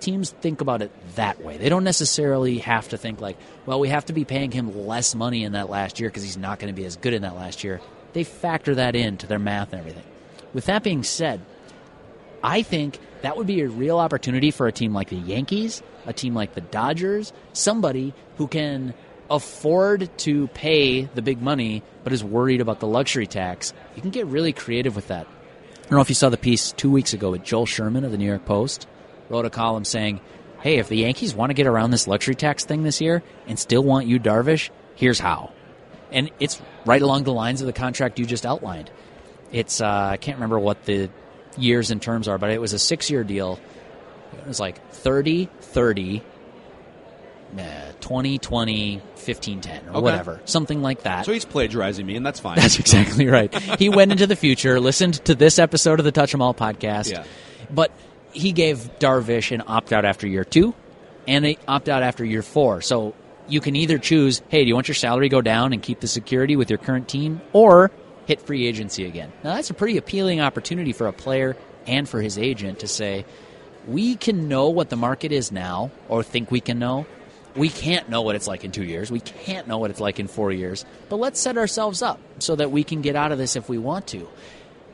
teams 0.00 0.30
think 0.30 0.60
about 0.60 0.82
it 0.82 0.90
that 1.16 1.42
way. 1.42 1.56
They 1.56 1.68
don't 1.68 1.84
necessarily 1.84 2.58
have 2.58 2.88
to 2.88 2.96
think 2.96 3.20
like, 3.20 3.36
well, 3.66 3.80
we 3.80 3.88
have 3.88 4.06
to 4.06 4.12
be 4.12 4.24
paying 4.24 4.50
him 4.50 4.86
less 4.86 5.14
money 5.14 5.44
in 5.44 5.52
that 5.52 5.68
last 5.68 6.00
year 6.00 6.08
because 6.08 6.22
he's 6.22 6.36
not 6.36 6.58
going 6.58 6.72
to 6.72 6.76
be 6.76 6.86
as 6.86 6.96
good 6.96 7.14
in 7.14 7.22
that 7.22 7.34
last 7.34 7.64
year. 7.64 7.80
They 8.12 8.24
factor 8.24 8.76
that 8.76 8.96
into 8.96 9.26
their 9.26 9.38
math 9.38 9.72
and 9.72 9.80
everything. 9.80 10.04
With 10.54 10.66
that 10.66 10.82
being 10.82 11.02
said, 11.02 11.40
I 12.42 12.62
think 12.62 12.98
that 13.22 13.36
would 13.36 13.46
be 13.46 13.62
a 13.62 13.68
real 13.68 13.98
opportunity 13.98 14.50
for 14.50 14.66
a 14.66 14.72
team 14.72 14.92
like 14.92 15.08
the 15.08 15.16
Yankees, 15.16 15.82
a 16.06 16.12
team 16.12 16.34
like 16.34 16.54
the 16.54 16.60
Dodgers, 16.60 17.32
somebody 17.52 18.14
who 18.36 18.46
can 18.46 18.94
afford 19.30 20.08
to 20.18 20.46
pay 20.48 21.02
the 21.02 21.22
big 21.22 21.42
money 21.42 21.82
but 22.04 22.12
is 22.12 22.24
worried 22.24 22.60
about 22.60 22.80
the 22.80 22.86
luxury 22.86 23.26
tax. 23.26 23.72
You 23.94 24.02
can 24.02 24.10
get 24.10 24.26
really 24.26 24.52
creative 24.52 24.96
with 24.96 25.08
that. 25.08 25.26
I 25.26 25.80
don't 25.82 25.96
know 25.96 26.00
if 26.00 26.08
you 26.08 26.14
saw 26.14 26.28
the 26.28 26.36
piece 26.36 26.72
two 26.72 26.90
weeks 26.90 27.12
ago 27.12 27.30
with 27.30 27.44
Joel 27.44 27.66
Sherman 27.66 28.04
of 28.04 28.10
the 28.10 28.18
New 28.18 28.26
York 28.26 28.44
Post. 28.44 28.86
Wrote 29.28 29.44
a 29.44 29.50
column 29.50 29.84
saying, 29.84 30.20
hey, 30.60 30.78
if 30.78 30.88
the 30.88 30.96
Yankees 30.96 31.34
want 31.34 31.50
to 31.50 31.54
get 31.54 31.66
around 31.66 31.90
this 31.90 32.06
luxury 32.06 32.34
tax 32.34 32.64
thing 32.64 32.82
this 32.82 33.00
year 33.00 33.22
and 33.46 33.58
still 33.58 33.82
want 33.82 34.06
Yu 34.06 34.18
Darvish, 34.18 34.70
here's 34.94 35.18
how. 35.18 35.52
And 36.10 36.30
it's 36.40 36.60
right 36.86 37.02
along 37.02 37.24
the 37.24 37.32
lines 37.32 37.60
of 37.60 37.66
the 37.66 37.72
contract 37.72 38.18
you 38.18 38.26
just 38.26 38.46
outlined. 38.46 38.90
It's, 39.52 39.80
uh, 39.80 40.08
I 40.12 40.16
can't 40.16 40.36
remember 40.36 40.58
what 40.58 40.84
the 40.84 41.10
years 41.58 41.90
and 41.90 42.00
terms 42.00 42.28
are, 42.28 42.38
but 42.38 42.50
it 42.50 42.60
was 42.60 42.72
a 42.72 42.78
six 42.78 43.10
year 43.10 43.24
deal. 43.24 43.58
It 44.32 44.46
was 44.46 44.60
like 44.60 44.90
30, 44.92 45.48
30, 45.60 46.22
uh, 47.58 47.62
20, 48.00 48.38
20, 48.38 49.00
15, 49.16 49.60
10, 49.60 49.84
or 49.86 49.90
Okay. 49.90 50.00
whatever. 50.00 50.40
Something 50.44 50.82
like 50.82 51.02
that. 51.02 51.24
So 51.24 51.32
he's 51.32 51.44
plagiarizing 51.44 52.04
me, 52.06 52.16
and 52.16 52.24
that's 52.24 52.40
fine. 52.40 52.56
That's 52.60 52.78
exactly 52.78 53.26
right. 53.26 53.52
He 53.78 53.88
went 53.88 54.12
into 54.12 54.26
the 54.26 54.36
future, 54.36 54.78
listened 54.80 55.14
to 55.24 55.34
this 55.34 55.58
episode 55.58 55.98
of 55.98 56.04
the 56.04 56.12
Touch 56.12 56.34
'Em 56.34 56.42
All 56.42 56.54
podcast, 56.54 57.10
Yeah. 57.10 57.24
but 57.70 57.90
he 58.32 58.52
gave 58.52 58.90
Darvish 58.98 59.50
an 59.52 59.62
opt 59.66 59.92
out 59.92 60.04
after 60.04 60.26
year 60.26 60.44
two 60.44 60.74
and 61.26 61.46
an 61.46 61.56
opt 61.66 61.88
out 61.88 62.02
after 62.02 62.24
year 62.24 62.42
four. 62.42 62.80
So 62.82 63.14
you 63.48 63.60
can 63.60 63.74
either 63.76 63.96
choose, 63.98 64.42
hey, 64.48 64.62
do 64.62 64.68
you 64.68 64.74
want 64.74 64.88
your 64.88 64.94
salary 64.94 65.28
to 65.28 65.34
go 65.34 65.40
down 65.40 65.72
and 65.72 65.82
keep 65.82 66.00
the 66.00 66.06
security 66.06 66.54
with 66.54 66.68
your 66.68 66.78
current 66.78 67.08
team, 67.08 67.40
or 67.54 67.90
hit 68.28 68.40
free 68.42 68.66
agency 68.66 69.04
again? 69.06 69.32
Now 69.42 69.54
that's 69.56 69.70
a 69.70 69.74
pretty 69.74 69.96
appealing 69.96 70.40
opportunity 70.40 70.92
for 70.92 71.08
a 71.08 71.12
player 71.12 71.56
and 71.86 72.08
for 72.08 72.20
his 72.22 72.38
agent 72.38 72.78
to 72.80 72.86
say, 72.86 73.24
we 73.86 74.14
can 74.16 74.48
know 74.48 74.68
what 74.68 74.90
the 74.90 74.96
market 74.96 75.32
is 75.32 75.50
now, 75.50 75.90
or 76.08 76.22
think 76.22 76.50
we 76.50 76.60
can 76.60 76.78
know. 76.78 77.06
We 77.56 77.70
can't 77.70 78.08
know 78.10 78.20
what 78.22 78.36
it's 78.36 78.46
like 78.46 78.62
in 78.62 78.70
two 78.70 78.84
years. 78.84 79.10
We 79.10 79.20
can't 79.20 79.66
know 79.66 79.78
what 79.78 79.90
it's 79.90 79.98
like 79.98 80.20
in 80.20 80.28
four 80.28 80.52
years. 80.52 80.84
But 81.08 81.16
let's 81.16 81.40
set 81.40 81.56
ourselves 81.56 82.02
up 82.02 82.20
so 82.38 82.54
that 82.56 82.70
we 82.70 82.84
can 82.84 83.00
get 83.00 83.16
out 83.16 83.32
of 83.32 83.38
this 83.38 83.56
if 83.56 83.68
we 83.68 83.78
want 83.78 84.06
to. 84.08 84.28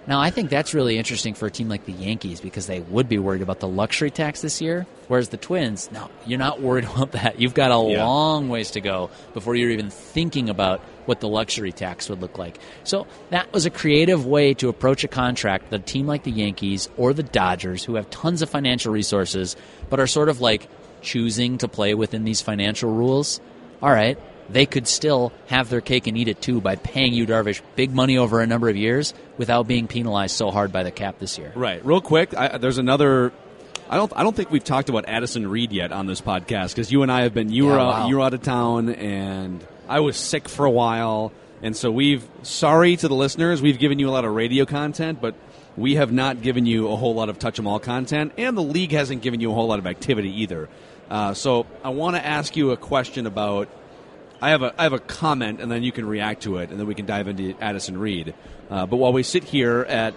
Now, 0.07 0.21
I 0.21 0.31
think 0.31 0.49
that's 0.51 0.73
really 0.75 0.97
interesting 0.97 1.35
for 1.35 1.47
a 1.47 1.51
team 1.51 1.69
like 1.69 1.87
the 1.87 1.93
Yankees 1.93 2.41
because 2.41 2.67
they 2.67 2.81
would 2.81 3.09
be 3.09 3.19
worried 3.19 3.43
about 3.43 3.59
the 3.61 3.67
luxury 3.69 4.11
tax 4.11 4.43
this 4.43 4.61
year, 4.61 4.87
whereas 5.09 5.31
the 5.31 5.39
Twins, 5.39 5.91
no, 5.91 6.09
you're 6.27 6.39
not 6.39 6.61
worried 6.61 6.85
about 6.95 7.13
that. 7.13 7.41
You've 7.41 7.55
got 7.55 7.73
a 7.73 7.91
Yeah. 7.91 8.07
long 8.07 8.49
ways 8.49 8.71
to 8.73 8.81
go 8.81 9.11
before 9.33 9.57
you're 9.57 9.71
even 9.71 9.91
thinking 9.91 10.49
about 10.51 10.81
what 11.07 11.21
the 11.21 11.29
luxury 11.29 11.73
tax 11.73 12.09
would 12.09 12.21
look 12.21 12.39
like. 12.39 12.59
So 12.85 13.07
that 13.31 13.53
was 13.53 13.67
a 13.67 13.71
creative 13.71 14.27
way 14.27 14.55
to 14.55 14.69
approach 14.69 15.05
a 15.05 15.09
contract 15.09 15.71
that 15.71 15.81
a 15.81 15.85
team 15.85 16.07
like 16.07 16.23
the 16.25 16.31
Yankees 16.31 16.89
or 16.97 17.13
the 17.13 17.23
Dodgers, 17.23 17.85
who 17.85 17.95
have 17.97 18.11
tons 18.11 18.43
of 18.43 18.51
financial 18.51 18.93
resources, 18.93 19.57
but 19.91 20.01
are 20.01 20.07
sort 20.07 20.29
of 20.29 20.41
like 20.41 20.69
choosing 21.03 21.59
to 21.59 21.69
play 21.69 21.95
within 21.95 22.25
these 22.25 22.41
financial 22.41 22.91
rules. 22.93 23.41
All 23.83 23.91
right, 23.91 24.19
they 24.49 24.67
could 24.67 24.87
still 24.89 25.33
have 25.47 25.69
their 25.69 25.81
cake 25.81 26.07
and 26.07 26.17
eat 26.17 26.29
it 26.29 26.41
too 26.41 26.61
by 26.61 26.77
paying 26.77 27.13
Yu 27.13 27.27
Darvish 27.27 27.61
big 27.77 27.93
money 27.95 28.17
over 28.19 28.41
a 28.41 28.47
number 28.47 28.69
of 28.69 28.77
years 28.77 29.13
without 29.37 29.67
being 29.67 29.87
penalized 29.87 30.37
so 30.37 30.51
hard 30.51 30.73
by 30.73 30.83
the 30.83 30.91
cap 30.91 31.19
this 31.19 31.37
year. 31.39 31.53
Right. 31.55 31.85
Real 31.85 32.01
quick, 32.01 32.35
I, 32.37 32.59
there's 32.59 32.79
another. 32.79 33.33
I 33.91 33.97
don't. 33.97 34.11
I 34.17 34.23
don't 34.23 34.35
think 34.35 34.51
we've 34.51 34.65
talked 34.65 34.89
about 34.89 35.05
Addison 35.09 35.47
Reed 35.47 35.71
yet 35.71 35.93
on 35.93 36.07
this 36.07 36.23
podcast 36.23 36.71
because 36.71 36.91
you 36.91 37.03
and 37.03 37.13
I 37.13 37.23
have 37.23 37.35
been. 37.35 37.53
You 37.53 37.67
Yeah, 37.67 37.73
were 37.73 37.79
wow. 37.79 38.09
you 38.09 38.17
were 38.17 38.23
out 38.23 38.33
of 38.33 38.41
town, 38.43 38.89
and 38.89 39.63
I 39.89 40.01
was 40.01 40.17
sick 40.17 40.49
for 40.49 40.65
a 40.65 40.71
while, 40.71 41.33
and 41.63 41.77
so 41.77 41.91
we've. 41.91 42.27
Sorry 42.43 42.97
to 42.97 43.09
the 43.09 43.15
listeners, 43.15 43.63
we've 43.63 43.79
given 43.79 43.99
you 43.99 44.09
a 44.09 44.13
lot 44.13 44.25
of 44.25 44.35
radio 44.35 44.65
content, 44.65 45.21
but 45.21 45.35
we 45.77 45.97
have 45.97 46.13
not 46.13 46.43
given 46.43 46.67
you 46.67 46.89
a 46.89 46.97
whole 46.97 47.15
lot 47.15 47.29
of 47.29 47.39
touch 47.39 47.59
'em 47.59 47.67
all 47.67 47.79
content, 47.81 48.33
and 48.39 48.57
the 48.57 48.63
league 48.63 48.93
hasn't 48.93 49.23
given 49.23 49.41
you 49.41 49.51
a 49.51 49.55
whole 49.55 49.67
lot 49.67 49.79
of 49.79 49.87
activity 49.87 50.43
either. 50.43 50.69
Uh, 51.11 51.35
so 51.35 51.67
I 51.83 51.91
want 51.91 52.17
to 52.17 52.25
ask 52.25 52.57
you 52.57 52.71
a 52.71 52.77
question 52.77 53.27
about. 53.27 53.69
I 54.43 54.51
have 54.51 54.63
a 54.63 54.75
I 54.77 54.83
have 54.83 54.93
a 54.93 54.99
comment, 54.99 55.61
and 55.61 55.71
then 55.71 55.83
you 55.83 55.93
can 55.93 56.07
react 56.07 56.43
to 56.43 56.59
it, 56.59 56.71
and 56.71 56.79
then 56.79 56.87
we 56.87 56.95
can 56.95 57.07
dive 57.07 57.29
into 57.29 57.55
Addison 57.61 57.97
Reed. 57.99 58.35
Uh, 58.71 58.85
but 58.85 58.97
while 58.97 59.13
we 59.13 59.23
sit 59.23 59.45
here 59.45 59.87
at 59.89 60.15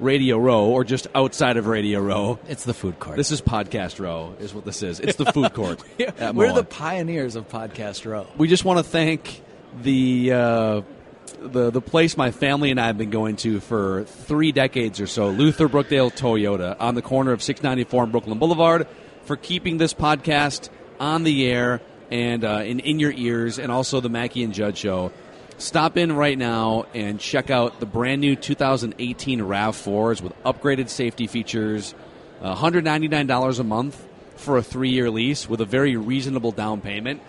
Radio 0.00 0.38
Row, 0.38 0.66
or 0.66 0.84
just 0.84 1.06
outside 1.14 1.56
of 1.56 1.66
Radio 1.66 2.00
Row, 2.00 2.38
It's 2.48 2.64
the 2.64 2.74
food 2.74 2.98
court. 2.98 3.16
this 3.16 3.30
is 3.30 3.40
Podcast 3.40 3.98
Row, 4.00 4.34
is 4.40 4.52
what 4.54 4.64
this 4.64 4.82
is. 4.82 5.00
It's 5.00 5.16
the 5.16 5.26
food 5.32 5.52
court. 5.54 5.82
We're 5.98 6.52
the 6.52 6.64
pioneers 6.64 7.36
of 7.36 7.48
Podcast 7.48 8.04
Row. 8.10 8.26
we 8.36 8.48
just 8.48 8.64
want 8.64 8.78
to 8.78 8.82
thank 8.84 9.40
the 9.82 10.32
uh, 10.32 10.82
the 11.40 11.70
the 11.70 11.80
place 11.80 12.16
my 12.16 12.30
family 12.30 12.70
and 12.70 12.80
I 12.80 12.86
have 12.86 12.98
been 12.98 13.10
going 13.10 13.36
to 13.36 13.60
for 13.60 14.04
three 14.04 14.52
decades 14.52 15.00
or 15.00 15.06
so, 15.06 15.28
Luther 15.30 15.68
Brookdale 15.68 16.10
Toyota, 16.14 16.76
on 16.80 16.94
the 16.94 17.02
corner 17.02 17.32
of 17.32 17.42
694 17.42 18.02
and 18.04 18.12
Brooklyn 18.12 18.38
Boulevard, 18.38 18.86
for 19.24 19.36
keeping 19.36 19.76
this 19.78 19.92
podcast 19.94 20.68
on 21.00 21.24
the 21.24 21.46
air 21.50 21.80
and 22.10 22.44
uh, 22.44 22.62
in 22.64 22.80
in 22.80 22.98
your 23.00 23.12
ears, 23.12 23.58
and 23.58 23.70
also 23.72 24.00
the 24.00 24.08
Mackey 24.08 24.44
and 24.44 24.54
Judd 24.54 24.76
show. 24.78 25.12
Stop 25.58 25.96
in 25.96 26.14
right 26.14 26.36
now 26.36 26.84
and 26.92 27.18
check 27.18 27.48
out 27.48 27.80
the 27.80 27.86
brand 27.86 28.20
new 28.20 28.36
2018 28.36 29.40
RAV4s 29.40 30.20
with 30.20 30.34
upgraded 30.42 30.90
safety 30.90 31.26
features, 31.26 31.94
uh, 32.42 32.54
$199 32.54 33.58
a 33.58 33.64
month 33.64 34.06
for 34.36 34.58
a 34.58 34.62
three 34.62 34.90
year 34.90 35.10
lease 35.10 35.48
with 35.48 35.62
a 35.62 35.64
very 35.64 35.96
reasonable 35.96 36.52
down 36.52 36.82
payment. 36.82 37.22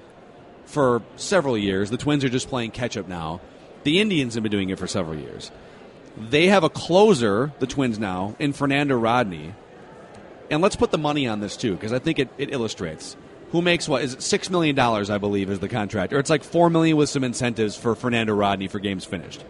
for 0.66 1.02
several 1.16 1.58
years. 1.58 1.90
The 1.90 1.98
Twins 1.98 2.24
are 2.24 2.30
just 2.30 2.48
playing 2.48 2.72
catch 2.72 2.98
up 2.98 3.08
now. 3.08 3.42
The 3.84 4.00
Indians 4.00 4.34
have 4.34 4.44
been 4.44 4.52
doing 4.52 4.70
it 4.70 4.80
for 4.80 4.88
several 4.88 5.18
years. 5.18 5.52
They 6.18 6.48
have 6.48 6.64
a 6.64 6.70
closer, 6.70 7.54
the 7.60 7.68
Twins 7.68 8.00
now, 8.00 8.36
in 8.40 8.54
Fernando 8.54 8.98
Rodney. 8.98 9.54
And 10.50 10.62
let's 10.62 10.76
put 10.76 10.92
the 10.92 10.98
money 10.98 11.28
on 11.28 11.40
this 11.40 11.56
too, 11.56 11.74
because 11.74 11.94
I 11.94 12.00
think 12.00 12.20
it, 12.20 12.30
it 12.38 12.52
illustrates. 12.52 13.16
Who 13.52 13.62
makes 13.62 13.88
what? 13.88 14.04
Is 14.04 14.16
it 14.16 14.22
six 14.22 14.50
million 14.50 14.76
dollars? 14.76 15.10
I 15.10 15.18
believe 15.18 15.50
is 15.50 15.60
the 15.60 15.70
contract, 15.70 16.14
or 16.14 16.20
it's 16.20 16.30
like 16.30 16.44
four 16.44 16.70
million 16.70 16.98
with 16.98 17.10
some 17.10 17.24
incentives 17.24 17.76
for 17.76 17.96
Fernando 17.96 18.34
Rodney 18.34 18.68
for 18.68 18.80
games 18.80 19.06
finished. 19.06 19.44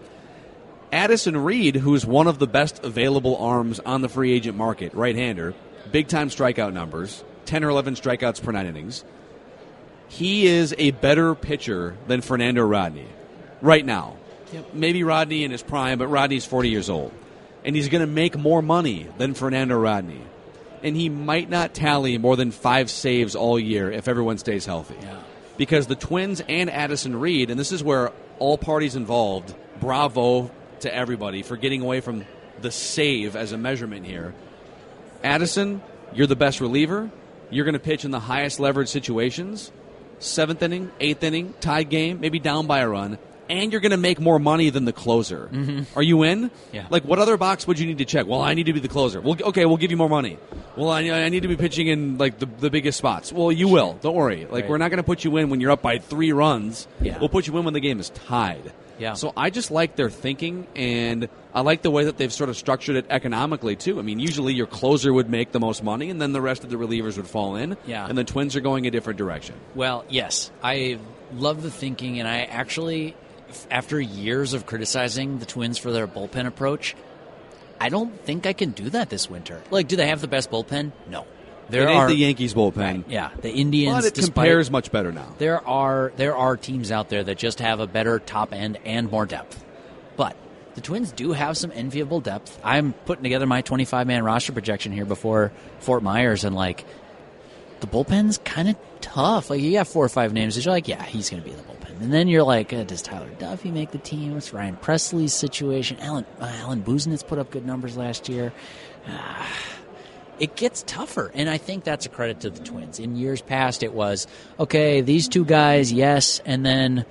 Addison 0.91 1.38
Reed, 1.38 1.75
who 1.75 1.93
is 1.96 2.05
one 2.05 2.27
of 2.27 2.39
the 2.39 2.48
best 2.48 2.84
available 2.84 3.38
arms 3.38 3.79
on 3.79 4.01
the 4.01 4.10
free 4.10 4.31
agent 4.31 4.58
market, 4.58 4.93
right-hander, 4.93 5.53
big 5.91 6.08
time 6.08 6.29
strikeout 6.29 6.74
numbers, 6.74 7.24
ten 7.46 7.63
or 7.63 7.69
eleven 7.69 7.96
strikeouts 7.96 8.41
per 8.41 8.51
nine 8.51 8.65
innings. 8.65 9.03
He 10.08 10.48
is 10.48 10.74
a 10.77 10.91
better 10.91 11.36
pitcher 11.36 11.96
than 12.08 12.22
Fernando 12.22 12.63
Rodney 12.63 13.08
right 13.62 13.86
now. 13.86 14.17
Maybe 14.74 15.03
Rodney 15.03 15.43
in 15.43 15.51
his 15.51 15.62
prime, 15.62 16.00
but 16.00 16.08
Rodney's 16.08 16.46
40 16.46 16.69
years 16.69 16.89
old. 16.89 17.12
And 17.63 17.75
he's 17.75 17.89
going 17.89 18.01
to 18.01 18.08
make 18.08 18.36
more 18.36 18.63
money 18.63 19.08
than 19.19 19.36
Fernando 19.36 19.77
Rodney. 19.77 20.22
And 20.81 20.96
he 20.96 21.10
might 21.10 21.50
not 21.50 21.75
tally 21.75 22.17
more 22.17 22.36
than 22.36 22.50
five 22.50 22.89
saves 22.89 23.36
all 23.36 23.60
year 23.60 23.91
if 23.91 24.08
everyone 24.08 24.39
stays 24.39 24.65
healthy. 24.65 24.96
Yeah. 25.00 25.19
Because 25.58 25.86
the 25.86 25.96
Twins 25.96 26.41
and 26.48 26.69
Addison 26.69 27.19
Reed, 27.19 27.51
and 27.51 27.60
this 27.60 27.72
is 27.72 27.84
where 27.84 28.12
all 28.39 28.58
parties 28.58 28.96
involved, 28.96 29.53
bravo 29.79 30.50
to 30.81 30.93
everybody 30.93 31.43
for 31.43 31.57
getting 31.57 31.81
away 31.81 32.01
from 32.01 32.25
the 32.62 32.71
save 32.71 33.36
as 33.36 33.51
a 33.51 33.57
measurement 33.57 34.05
here. 34.05 34.33
Addison, 35.24 35.81
you're 36.13 36.27
the 36.27 36.36
best 36.36 36.62
reliever. 36.62 37.09
You're 37.50 37.65
going 37.65 37.74
to 37.74 37.79
pitch 37.79 38.05
in 38.05 38.12
the 38.12 38.19
highest 38.19 38.59
leverage 38.59 38.89
situations. 38.89 39.71
Seventh 40.19 40.62
inning, 40.62 40.91
eighth 41.00 41.24
inning, 41.24 41.53
tied 41.62 41.89
game, 41.89 42.19
maybe 42.19 42.39
down 42.39 42.67
by 42.67 42.79
a 42.79 42.89
run, 42.89 43.17
and 43.50 43.71
you're 43.71 43.79
going 43.81 43.91
to 43.91 43.98
make 43.98 44.19
more 44.19 44.38
money 44.38 44.69
than 44.69 44.83
the 44.86 44.91
closer. 44.93 45.50
Mm-hmm. 45.51 45.98
Are 45.98 46.03
you 46.03 46.24
in? 46.24 46.51
Yeah. 46.74 46.88
Like, 46.89 47.03
what 47.05 47.19
other 47.19 47.38
box 47.38 47.65
would 47.65 47.79
you 47.79 47.88
need 47.88 48.00
to 48.00 48.05
check? 48.05 48.27
Well, 48.27 48.41
I 48.41 48.53
need 48.53 48.65
to 48.65 48.74
be 48.74 48.81
the 48.81 48.89
closer. 48.89 49.21
Well, 49.21 49.38
okay, 49.41 49.65
we'll 49.65 49.77
give 49.77 49.91
you 49.91 49.98
more 49.98 50.09
money. 50.09 50.38
Well, 50.75 50.89
I, 50.89 51.00
I 51.09 51.29
need 51.29 51.43
to 51.43 51.48
be 51.48 51.55
pitching 51.55 51.88
in 51.88 52.17
like 52.17 52.38
the, 52.38 52.45
the 52.48 52.69
biggest 52.69 52.98
spots. 52.98 53.31
Well, 53.31 53.50
you 53.51 53.69
will. 53.69 53.93
Don't 54.01 54.13
worry. 54.15 54.41
Like, 54.45 54.51
Right. 54.63 54.69
we're 54.69 54.77
not 54.77 54.89
going 54.89 54.98
to 54.98 55.03
put 55.03 55.24
you 55.24 55.38
in 55.38 55.50
when 55.50 55.62
you're 55.62 55.71
up 55.71 55.81
by 55.81 56.00
three 56.00 56.33
runs. 56.33 56.86
Yeah. 57.01 57.17
We'll 57.17 57.29
put 57.29 57.48
you 57.48 57.57
in 57.57 57.63
when 57.63 57.74
the 57.74 57.79
game 57.79 58.00
is 58.01 58.09
tied. 58.09 58.74
Yeah. 59.00 59.13
So 59.13 59.34
I 59.36 59.50
just 59.50 59.72
like 59.72 59.96
their 59.96 60.10
thinking, 60.10 60.68
and 60.75 61.29
I 61.53 61.62
like 61.62 61.82
the 61.82 61.91
way 61.91 62.06
that 62.06 62.18
they've 62.18 62.32
sort 62.34 62.50
of 62.50 62.58
structured 62.58 62.96
it 62.98 63.06
economically 63.10 63.75
too. 63.75 63.98
I 64.00 64.01
mean, 64.01 64.20
usually 64.20 64.53
your 64.53 64.68
closer 64.68 65.12
would 65.12 65.29
make 65.29 65.51
the 65.51 65.60
most 65.60 65.84
money, 65.84 66.10
and 66.10 66.22
then 66.22 66.34
the 66.34 66.41
rest 66.41 66.63
of 66.63 66.70
the 66.70 66.75
relievers 66.75 67.18
would 67.18 67.27
fall 67.27 67.56
in. 67.56 67.77
Yeah. 67.86 68.06
And 68.06 68.18
the 68.18 68.24
Twins 68.24 68.56
are 68.56 68.62
going 68.62 68.86
a 68.86 68.91
different 68.91 69.18
direction. 69.18 69.56
Well, 69.74 70.06
yes, 70.10 70.51
I 70.62 71.00
love 71.34 71.63
the 71.63 71.72
thinking, 71.72 72.20
and 72.20 72.27
I 72.27 72.41
actually, 72.41 73.15
after 73.72 74.00
years 74.00 74.53
of 74.53 74.65
criticizing 74.65 75.39
the 75.39 75.46
Twins 75.46 75.77
for 75.77 75.91
their 75.91 76.08
bullpen 76.08 76.46
approach, 76.46 76.96
I 77.79 77.89
don't 77.89 78.20
think 78.25 78.46
I 78.46 78.53
can 78.53 78.72
do 78.72 78.89
that 78.89 79.10
this 79.10 79.29
winter. 79.29 79.62
Like, 79.72 79.88
do 79.88 79.96
they 79.96 80.08
have 80.08 80.22
the 80.22 80.27
best 80.27 80.51
bullpen? 80.51 80.91
No. 81.10 81.25
There 81.69 81.88
it 81.88 81.95
are 81.95 82.07
the 82.07 82.15
Yankees 82.15 82.53
bullpen, 82.53 83.03
yeah, 83.07 83.29
the 83.41 83.51
Indians. 83.51 83.95
but 83.95 84.05
it 84.05 84.13
despite- 84.13 84.33
compares 84.33 84.71
much 84.71 84.91
better 84.91 85.11
now. 85.11 85.27
There 85.38 85.65
are 85.67 86.11
there 86.17 86.35
are 86.35 86.57
teams 86.57 86.91
out 86.91 87.09
there 87.09 87.23
that 87.23 87.38
just 87.38 87.59
have 87.59 87.79
a 87.79 87.88
better 87.88 88.19
top 88.19 88.53
end 88.53 88.77
and 88.85 89.11
more 89.11 89.25
depth. 89.25 89.63
But 90.17 90.35
the 90.75 90.81
Twins 90.81 91.11
do 91.11 91.31
have 91.31 91.57
some 91.57 91.71
enviable 91.73 92.19
depth. 92.21 92.59
I'm 92.63 92.93
putting 93.05 93.23
together 93.23 93.45
my 93.45 93.61
25 93.61 94.07
man 94.07 94.23
roster 94.23 94.51
projection 94.51 94.91
here 94.91 95.05
before 95.05 95.51
Fort 95.79 96.03
Myers, 96.03 96.43
and 96.43 96.55
like 96.55 96.85
the 97.79 97.88
bullpen's 97.88 98.38
kind 98.39 98.69
of 98.69 98.75
tough. 99.01 99.49
Like 99.49 99.61
you 99.61 99.71
got 99.73 99.88
four 99.88 100.03
or 100.03 100.09
five 100.09 100.33
names 100.33 100.55
that 100.55 100.65
you're 100.65 100.73
like, 100.73 100.88
yeah, 100.88 101.03
he's 101.03 101.29
going 101.29 101.41
to 101.41 101.47
be 101.47 101.55
in 101.55 101.57
the 101.57 101.63
bullpen, 101.63 102.01
and 102.01 102.11
then 102.11 102.27
you're 102.27 102.43
like, 102.43 102.73
uh, 102.73 102.83
does 102.83 103.01
Tyler 103.01 103.29
Duffey 103.39 103.71
make 103.71 103.91
the 103.91 103.97
team? 103.97 104.33
What's 104.33 104.51
Ryan 104.53 104.75
Pressly's 104.77 105.33
situation? 105.33 105.97
Alan 105.99 106.25
uh, 106.41 106.51
Alan 106.59 106.81
Busenitz 106.83 107.25
put 107.25 107.39
up 107.39 107.51
good 107.51 107.65
numbers 107.65 107.95
last 107.95 108.27
year. 108.27 108.51
It 110.39 110.55
gets 110.55 110.84
tougher. 110.84 111.31
And 111.34 111.50
I 111.50 111.58
think 111.58 111.84
that's 111.84 112.05
a 112.05 112.10
credit 112.10 112.41
to 112.41 112.50
the 112.50 112.63
Twins. 112.63 113.00
In 113.00 113.15
years 113.15 113.41
past, 113.41 113.84
it 113.84 113.93
was, 113.93 114.27
okay, 114.60 115.01
these 115.01 115.27
two 115.27 115.46
guys, 115.46 115.91
yes, 115.91 116.41
and 116.46 116.65
then 116.65 117.05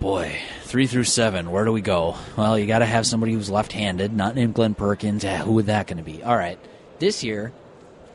Boy, 0.00 0.34
three 0.62 0.86
through 0.86 1.04
seven. 1.04 1.50
Where 1.50 1.66
do 1.66 1.72
we 1.72 1.82
go? 1.82 2.16
Well, 2.34 2.58
you 2.58 2.66
got 2.66 2.78
to 2.78 2.86
have 2.86 3.06
somebody 3.06 3.34
who's 3.34 3.50
left-handed, 3.50 4.14
not 4.14 4.34
named 4.34 4.54
Glenn 4.54 4.74
Perkins. 4.74 5.26
Eh, 5.26 5.36
who 5.36 5.52
would 5.52 5.66
that 5.66 5.88
going 5.88 5.98
to 5.98 6.02
be? 6.02 6.22
All 6.22 6.34
right, 6.34 6.58
this 7.00 7.22
year, 7.22 7.52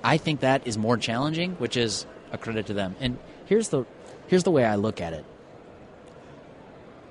I 0.04 0.18
think 0.18 0.40
that 0.40 0.66
is 0.66 0.80
more 0.80 0.98
challenging, 0.98 1.52
which 1.54 1.78
is 1.78 2.08
a 2.32 2.40
credit 2.40 2.66
to 2.68 2.74
them. 2.74 2.96
And 3.00 3.20
here's 3.46 3.70
the 3.70 3.86
here's 4.26 4.44
the 4.44 4.50
way 4.50 4.66
I 4.66 4.76
look 4.76 5.00
at 5.00 5.14
it. 5.14 5.26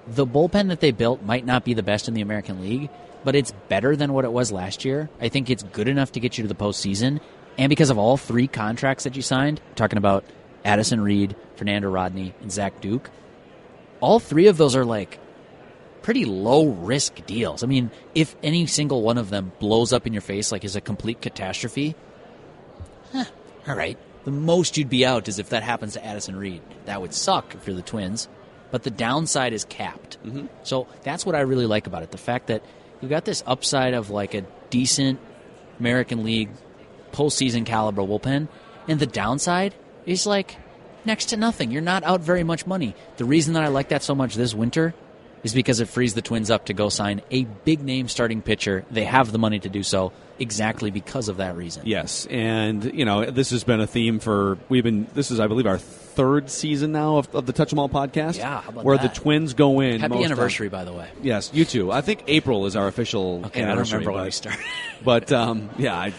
The 0.09 0.27
bullpen 0.27 0.69
that 0.71 0.81
they 0.81 0.91
built 0.91 1.23
might 1.23 1.47
not 1.47 1.65
be 1.65 1.75
the 1.75 1.85
best 1.85 2.09
in 2.09 2.15
the 2.15 2.21
American 2.21 2.61
League, 2.61 2.91
but 3.25 3.35
it's 3.35 3.53
better 3.69 3.97
than 3.97 4.13
what 4.13 4.25
it 4.25 4.33
was 4.33 4.53
last 4.53 4.85
year. 4.85 5.09
I 5.21 5.29
think 5.29 5.51
it's 5.51 5.63
good 5.63 5.89
enough 5.89 6.13
to 6.13 6.21
get 6.21 6.39
you 6.39 6.43
to 6.45 6.49
the 6.49 6.55
postseason. 6.55 7.21
And 7.59 7.71
because 7.71 7.91
of 7.91 7.99
all 7.99 8.17
three 8.17 8.47
contracts 8.47 9.05
that 9.05 9.17
you 9.17 9.23
signed, 9.23 9.61
talking 9.75 9.99
about 9.99 10.25
Addison 10.65 11.01
Reed, 11.01 11.37
Fernando 11.57 11.91
Rodney, 11.91 12.35
and 12.41 12.53
Zach 12.53 12.81
Duke, 12.81 13.11
all 14.01 14.21
three 14.21 14.49
of 14.49 14.57
those 14.57 14.77
are 14.77 14.85
like 14.85 15.19
pretty 16.03 16.25
low 16.25 16.67
risk 16.67 17.25
deals. 17.27 17.63
I 17.63 17.67
mean, 17.67 17.91
if 18.15 18.37
any 18.43 18.67
single 18.67 19.03
one 19.03 19.17
of 19.17 19.31
them 19.31 19.53
blows 19.59 19.93
up 19.93 20.07
in 20.07 20.13
your 20.13 20.23
face 20.23 20.53
like 20.53 20.65
is 20.65 20.77
a 20.77 20.81
complete 20.81 21.23
catastrophe, 21.23 21.95
huh, 23.13 23.25
all 23.67 23.75
right. 23.75 23.99
The 24.25 24.31
most 24.31 24.77
you'd 24.79 24.89
be 24.89 25.05
out 25.05 25.29
is 25.29 25.39
if 25.39 25.51
that 25.51 25.63
happens 25.63 25.95
to 25.95 26.05
Addison 26.05 26.37
Reed. 26.37 26.63
That 26.87 27.01
would 27.01 27.13
suck 27.13 27.55
if 27.55 27.67
you're 27.67 27.77
the 27.77 27.83
Twins, 27.83 28.29
but 28.71 28.83
the 28.83 28.91
downside 28.91 29.53
is 29.53 29.65
capped. 29.65 30.19
Mm-hmm. 30.25 30.47
So 30.63 30.89
that's 31.03 31.27
what 31.27 31.35
I 31.35 31.41
really 31.41 31.67
like 31.67 31.87
about 31.87 32.03
it. 32.03 32.11
The 32.11 32.19
fact 32.19 32.47
that 32.47 32.65
you've 33.05 33.11
got 33.11 33.27
this 33.27 33.43
upside 33.47 33.93
of 33.93 34.09
like 34.09 34.33
a 34.33 34.47
decent 34.71 35.21
American 35.79 36.25
League 36.25 36.49
postseason 37.13 37.67
caliber 37.67 38.01
bullpen, 38.01 38.49
and 38.89 38.99
the 38.99 39.07
downside 39.07 39.75
is 40.07 40.27
like 40.27 40.57
next 41.05 41.27
to 41.27 41.37
nothing. 41.37 41.71
You're 41.71 41.83
not 41.83 42.03
out 42.03 42.23
very 42.23 42.45
much 42.45 42.67
money. 42.67 42.95
The 43.19 43.27
reason 43.27 43.53
that 43.55 43.63
I 43.63 43.69
like 43.69 43.91
that 43.91 44.03
so 44.03 44.15
much 44.15 44.37
this 44.37 44.55
winter 44.55 44.95
is 45.43 45.53
because 45.53 45.81
it 45.81 45.89
frees 45.89 46.15
the 46.15 46.23
Twins 46.23 46.51
up 46.51 46.65
to 46.67 46.73
go 46.73 46.89
sign 46.89 47.21
a 47.31 47.45
big 47.45 47.83
name 47.83 48.09
starting 48.09 48.41
pitcher. 48.41 48.87
They 48.91 49.05
have 49.05 49.33
the 49.33 49.39
money 49.39 49.59
to 49.59 49.69
do 49.69 49.83
so 49.83 50.13
exactly 50.39 50.91
because 50.91 51.29
of 51.29 51.37
that 51.37 51.57
reason. 51.57 51.83
Yes, 51.85 52.27
and 52.31 52.85
you 52.85 53.05
know 53.05 53.31
this 53.31 53.51
has 53.51 53.65
been 53.65 53.81
a 53.81 53.87
theme 53.87 54.19
for 54.19 54.57
we've 54.71 54.83
been. 54.83 55.09
This 55.13 55.31
is, 55.31 55.41
I 55.41 55.47
believe, 55.47 55.67
our 55.67 55.79
third 56.15 56.51
season 56.51 56.93
now 56.93 57.17
of, 57.19 57.35
of 57.35 57.47
the 57.47 57.53
Touch 57.53 57.73
'Em 57.73 57.79
All 57.79 57.89
podcast. 57.89 58.39
Yeah, 58.39 58.61
how 58.61 58.69
about 58.71 58.85
where 58.85 58.97
that? 58.97 59.15
the 59.15 59.21
Twins 59.21 59.55
go 59.55 59.81
in. 59.81 60.01
Happy 60.01 60.15
most 60.15 60.25
anniversary, 60.27 60.69
by 60.69 60.85
the 60.85 60.93
way. 60.93 61.09
Yes, 61.23 61.51
you 61.53 61.65
too. 61.65 61.91
I 61.91 62.01
think 62.01 62.25
April 62.29 62.67
is 62.67 62.77
our 62.77 62.87
official 62.87 63.43
Okay, 63.47 63.63
I 63.63 63.75
don't 63.75 63.91
remember 63.91 64.13
when 64.13 64.25
we 64.25 64.31
started. 64.31 64.61
but 65.05 65.31
um, 65.33 65.71
yeah, 65.79 66.11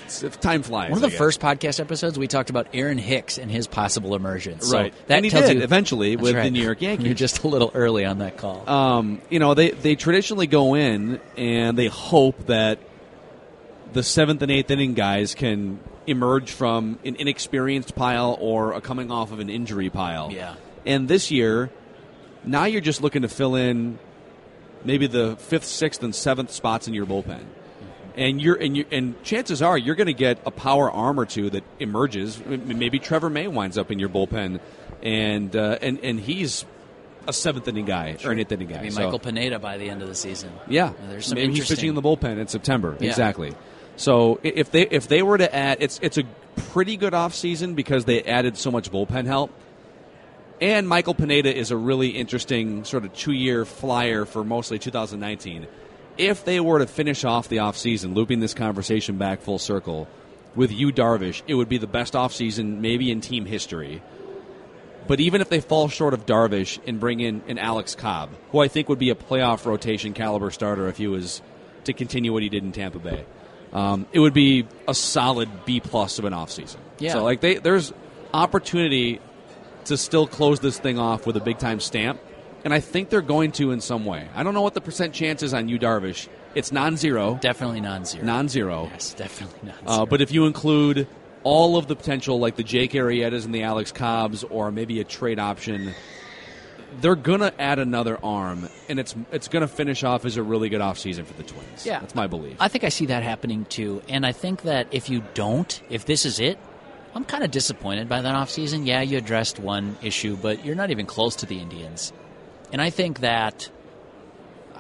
time 0.42 0.64
flies. 0.64 0.92
One 0.92 1.04
of 1.04 1.10
the 1.10 1.16
first 1.18 1.40
podcast 1.40 1.80
episodes, 1.80 2.20
we 2.20 2.28
talked 2.28 2.50
about 2.50 2.68
Aaron 2.74 2.98
Hicks 2.98 3.38
and 3.38 3.50
his 3.50 3.68
possible 3.68 4.16
emergence. 4.16 4.68
So 4.70 4.78
Right. 4.78 4.94
that 5.08 5.16
And 5.16 5.26
he 5.26 5.32
tells 5.32 5.46
did 5.48 5.58
you 5.58 5.64
eventually 5.64 6.16
with 6.16 6.34
the. 6.36 6.52
New 6.52 6.62
York 6.62 6.82
Yankees. 6.82 7.06
You're 7.06 7.16
just 7.16 7.44
a 7.44 7.48
little 7.48 7.72
early 7.74 8.06
on 8.06 8.20
that 8.20 8.38
call. 8.38 8.70
um, 8.70 9.22
you 9.30 9.40
know, 9.40 9.54
they 9.54 9.72
they 9.72 9.96
traditionally 9.96 10.48
go 10.48 10.76
in 10.76 11.20
and 11.38 11.78
they 11.78 11.88
hope 11.88 12.46
that 12.48 12.80
the 13.94 14.04
seventh 14.04 14.42
and 14.42 14.52
eighth 14.52 14.70
inning 14.72 14.94
guys 14.94 15.36
can 15.36 15.80
emerge 16.08 16.52
from 16.52 17.00
an 17.04 17.16
inexperienced 17.18 17.96
pile 17.96 18.38
or 18.40 18.74
a 18.74 18.82
coming 18.82 19.12
off 19.12 19.32
of 19.32 19.40
an 19.40 19.50
injury 19.50 19.90
pile. 19.90 20.32
Yeah. 20.32 20.56
And 20.86 21.08
this 21.08 21.32
year, 21.32 21.72
now 22.44 22.66
you're 22.66 22.82
just 22.82 23.02
looking 23.02 23.24
to 23.24 23.28
fill 23.28 23.56
in 23.56 23.98
maybe 24.84 25.08
the 25.08 25.36
fifth, 25.38 25.66
sixth, 25.66 26.04
and 26.04 26.14
seventh 26.14 26.52
spots 26.52 26.88
in 26.88 26.94
your 26.94 27.06
bullpen. 27.06 27.44
And 28.16 28.42
you're 28.42 28.56
and 28.56 28.78
you 28.78 28.86
and 28.92 29.22
chances 29.24 29.62
are 29.62 29.78
you're 29.78 29.96
going 29.96 30.08
to 30.08 30.14
get 30.14 30.40
a 30.46 30.52
power 30.52 30.90
arm 30.90 31.20
or 31.20 31.26
two 31.26 31.50
that 31.50 31.64
emerges. 31.80 32.40
Maybe 32.46 32.98
Trevor 33.00 33.30
May 33.30 33.48
winds 33.48 33.78
up 33.78 33.92
in 33.92 34.00
your 34.00 34.08
bullpen, 34.08 34.62
and 35.04 35.54
uh, 35.54 35.80
and 35.82 36.00
and 36.02 36.18
he's 36.18 36.64
a 37.28 37.34
seventh 37.34 37.68
inning 37.68 37.84
guy 37.86 38.16
or 38.24 38.32
an 38.32 38.40
eighth 38.40 38.54
inning 38.54 38.70
guy. 38.70 38.78
Maybe 38.78 38.92
So- 38.92 39.04
Michael 39.04 39.20
Pineda 39.20 39.60
by 39.60 39.78
the 39.78 39.90
end 39.90 40.02
of 40.02 40.08
the 40.08 40.16
season. 40.16 40.52
yeah, 40.70 40.94
there's 41.10 41.26
some 41.26 41.36
maybe 41.36 41.56
he's 41.56 41.68
pitching 41.68 41.90
in 41.90 41.96
the 41.96 42.02
bullpen 42.02 42.38
in 42.38 42.48
September. 42.48 42.96
Yeah. 43.02 43.10
Exactly. 43.10 43.54
So 43.96 44.40
if 44.44 44.72
they 44.72 44.84
if 44.84 45.08
they 45.08 45.22
were 45.22 45.38
to 45.38 45.54
add, 45.54 45.78
it's 45.82 46.00
it's 46.02 46.18
a 46.18 46.24
pretty 46.72 46.98
good 46.98 47.14
off 47.14 47.34
season 47.34 47.76
because 47.76 48.06
they 48.06 48.24
added 48.24 48.58
so 48.58 48.72
much 48.72 48.92
bullpen 48.92 49.26
help. 49.26 49.52
And 50.62 50.88
Michael 50.88 51.14
Pineda 51.14 51.54
is 51.54 51.72
a 51.72 51.78
really 51.78 52.10
interesting 52.10 52.86
sort 52.86 53.04
of 53.04 53.14
two 53.14 53.34
year 53.34 53.66
flyer 53.66 54.26
for 54.26 54.44
mostly 54.44 54.80
2019. 54.80 55.68
If 56.18 56.46
they 56.46 56.62
were 56.62 56.80
to 56.80 56.88
finish 56.88 57.26
off 57.26 57.50
the 57.50 57.58
offseason, 57.58 58.16
looping 58.16 58.40
this 58.40 58.54
conversation 58.54 59.18
back 59.18 59.42
full 59.42 59.60
circle 59.60 60.08
with 60.56 60.72
Yu 60.72 60.94
Darvish, 60.94 61.42
it 61.48 61.56
would 61.56 61.68
be 61.68 61.78
the 61.78 61.88
best 61.88 62.14
offseason 62.14 62.80
maybe 62.80 63.12
in 63.12 63.20
team 63.20 63.46
history. 63.46 64.02
But 65.08 65.20
even 65.20 65.42
if 65.42 65.50
they 65.50 65.60
fall 65.60 65.90
short 65.90 66.14
of 66.14 66.26
Darvish 66.26 66.80
and 66.88 67.00
bring 67.00 67.20
in 67.20 67.44
an 67.48 67.60
Alex 67.60 67.94
Cobb, 67.94 68.32
who 68.52 68.60
I 68.60 68.70
think 68.70 68.88
would 68.90 68.98
be 68.98 69.10
a 69.10 69.16
playoff 69.16 69.66
rotation 69.66 70.14
caliber 70.14 70.50
starter 70.52 70.88
if 70.88 70.98
he 70.98 71.08
was 71.08 71.42
to 71.84 71.94
continue 71.94 72.34
what 72.34 72.44
he 72.44 72.50
did 72.50 72.64
in 72.64 72.72
Tampa 72.72 73.00
Bay, 73.00 73.26
um, 73.76 74.08
it 74.14 74.20
would 74.20 74.34
be 74.34 74.66
a 74.88 74.96
solid 74.96 75.50
B 75.66 75.82
plus 75.82 76.18
of 76.18 76.24
an 76.26 76.32
offseason. 76.34 76.78
Yeah. 76.98 77.12
So 77.14 77.24
like 77.24 77.42
they, 77.42 77.56
there's 77.56 77.92
opportunity 78.34 79.20
to 79.84 79.98
still 79.98 80.26
close 80.26 80.62
this 80.62 80.80
thing 80.80 80.98
off 80.98 81.28
with 81.28 81.36
a 81.36 81.42
big 81.42 81.60
time 81.60 81.80
stamp, 81.82 82.20
and 82.64 82.74
I 82.74 82.80
think 82.80 83.10
they're 83.10 83.22
going 83.22 83.52
to 83.54 83.72
in 83.72 83.82
some 83.82 84.06
way. 84.06 84.30
I 84.34 84.44
don't 84.44 84.54
know 84.54 84.62
what 84.62 84.74
the 84.76 84.82
percent 84.82 85.14
chance 85.14 85.44
is 85.44 85.54
on 85.54 85.68
Yu 85.68 85.78
Darvish. 85.78 86.30
It's 86.56 86.72
non-zero, 86.72 87.38
Definitely 87.42 87.82
non-zero. 87.82 88.24
non-zero. 88.24 88.90
Yes, 88.94 89.14
definitely 89.14 89.60
non-zero. 89.64 90.04
Uh, 90.04 90.06
but 90.06 90.22
if 90.22 90.32
you 90.32 90.46
include 90.46 91.06
all 91.44 91.76
of 91.76 91.88
the 91.88 91.98
potential, 91.98 92.40
like 92.40 92.56
the 92.56 92.64
Jake 92.64 92.94
Arrietas 92.94 93.44
and 93.44 93.54
the 93.54 93.64
Alex 93.64 93.92
Cobbs, 93.92 94.46
or 94.46 94.72
maybe 94.72 95.02
a 95.02 95.04
trade 95.04 95.38
option, 95.38 95.94
they're 97.02 97.16
gonna 97.16 97.54
add 97.60 97.80
another 97.80 98.18
arm, 98.24 98.70
and 98.90 99.00
it's 99.00 99.16
it's 99.32 99.48
gonna 99.48 99.68
finish 99.68 100.04
off 100.04 100.26
as 100.26 100.38
a 100.38 100.44
really 100.44 100.70
good 100.70 100.82
offseason 100.82 101.26
for 101.26 101.34
the 101.34 101.44
Twins. 101.44 101.86
Yeah. 101.86 102.00
that's 102.00 102.16
my 102.16 102.28
belief. 102.28 102.58
I 102.60 102.68
think 102.68 102.84
I 102.84 102.90
see 102.90 103.08
that 103.08 103.24
happening 103.24 103.66
too. 103.66 104.02
And 104.10 104.26
I 104.26 104.32
think 104.32 104.64
that 104.64 104.88
if 104.92 105.10
you 105.10 105.24
don't, 105.34 105.82
if 105.90 106.06
this 106.06 106.26
is 106.26 106.40
it, 106.40 106.58
I'm 107.14 107.24
kind 107.24 107.44
of 107.44 107.52
disappointed 107.52 108.10
by 108.10 108.22
that 108.22 108.36
offseason. 108.36 108.86
Yeah, 108.86 109.02
you 109.02 109.18
addressed 109.18 109.60
one 109.60 109.98
issue, 110.02 110.36
but 110.36 110.66
you're 110.66 110.76
not 110.76 110.92
even 110.92 111.06
close 111.06 111.38
to 111.38 111.46
the 111.46 111.60
Indians. 111.60 112.12
And 112.72 112.82
I 112.82 112.90
think 112.90 113.22
that 113.22 113.70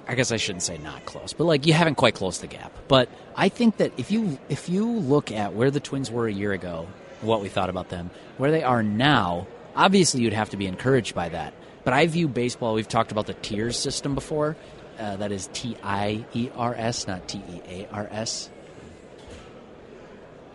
I 0.07 0.15
guess 0.15 0.31
I 0.31 0.37
shouldn't 0.37 0.63
say 0.63 0.77
not 0.77 1.05
close, 1.05 1.33
but 1.33 1.45
like 1.45 1.65
you 1.65 1.73
haven't 1.73 1.95
quite 1.95 2.15
closed 2.15 2.41
the 2.41 2.47
gap. 2.47 2.71
But 2.87 3.09
I 3.35 3.49
think 3.49 3.77
that 3.77 3.91
if 3.97 4.11
you 4.11 4.37
if 4.49 4.69
you 4.69 4.85
look 4.85 5.31
at 5.31 5.53
where 5.53 5.71
the 5.71 5.79
Twins 5.79 6.11
were 6.11 6.27
a 6.27 6.33
year 6.33 6.51
ago, 6.51 6.87
what 7.21 7.41
we 7.41 7.49
thought 7.49 7.69
about 7.69 7.89
them, 7.89 8.11
where 8.37 8.51
they 8.51 8.63
are 8.63 8.83
now, 8.83 9.47
obviously 9.75 10.21
you'd 10.21 10.33
have 10.33 10.51
to 10.51 10.57
be 10.57 10.67
encouraged 10.67 11.15
by 11.15 11.29
that. 11.29 11.53
But 11.85 11.93
I 11.93 12.07
view 12.07 12.27
baseball. 12.27 12.73
We've 12.73 12.87
talked 12.87 13.13
about 13.13 13.27
the 13.27 13.35
tiers 13.35 13.79
system 13.79 14.15
before. 14.15 14.57
Uh, 14.99 15.15
that 15.17 15.31
is 15.31 15.49
T 15.53 15.77
I 15.83 16.25
E 16.33 16.49
R 16.55 16.75
S, 16.77 17.07
not 17.07 17.27
T 17.27 17.37
E 17.37 17.61
A 17.69 17.87
R 17.91 18.09
S. 18.11 18.49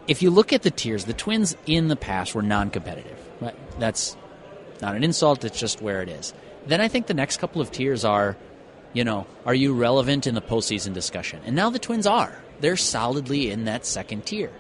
If 0.09 0.23
you 0.23 0.31
look 0.31 0.53
at 0.53 0.63
the 0.63 0.71
tiers, 0.71 1.05
the 1.05 1.15
Twins 1.15 1.57
in 1.67 1.89
the 1.89 1.97
past 1.97 2.35
were 2.35 2.43
non-competitive. 2.43 3.19
Right? 3.41 3.55
That's 3.79 4.17
not 4.83 4.97
an 4.97 5.05
insult. 5.05 5.45
It's 5.45 5.59
just 5.59 5.81
where 5.81 6.03
it 6.03 6.09
is. 6.09 6.35
Then 6.67 6.81
I 6.81 6.89
think 6.89 7.07
the 7.07 7.15
next 7.15 7.37
couple 7.37 7.63
of 7.63 7.71
tiers 7.71 8.05
are, 8.05 8.37
you 8.93 9.05
know, 9.05 9.27
are 9.47 9.55
you 9.55 9.73
relevant 9.73 10.27
in 10.27 10.35
the 10.35 10.43
postseason 10.43 10.95
discussion? 10.95 11.41
And 11.45 11.55
now 11.55 11.71
the 11.71 11.79
Twins 11.79 12.07
are. 12.07 12.43
They're 12.61 12.77
solidly 12.77 13.51
in 13.51 13.67
that 13.67 13.87
second 13.87 14.27
tier. 14.27 14.51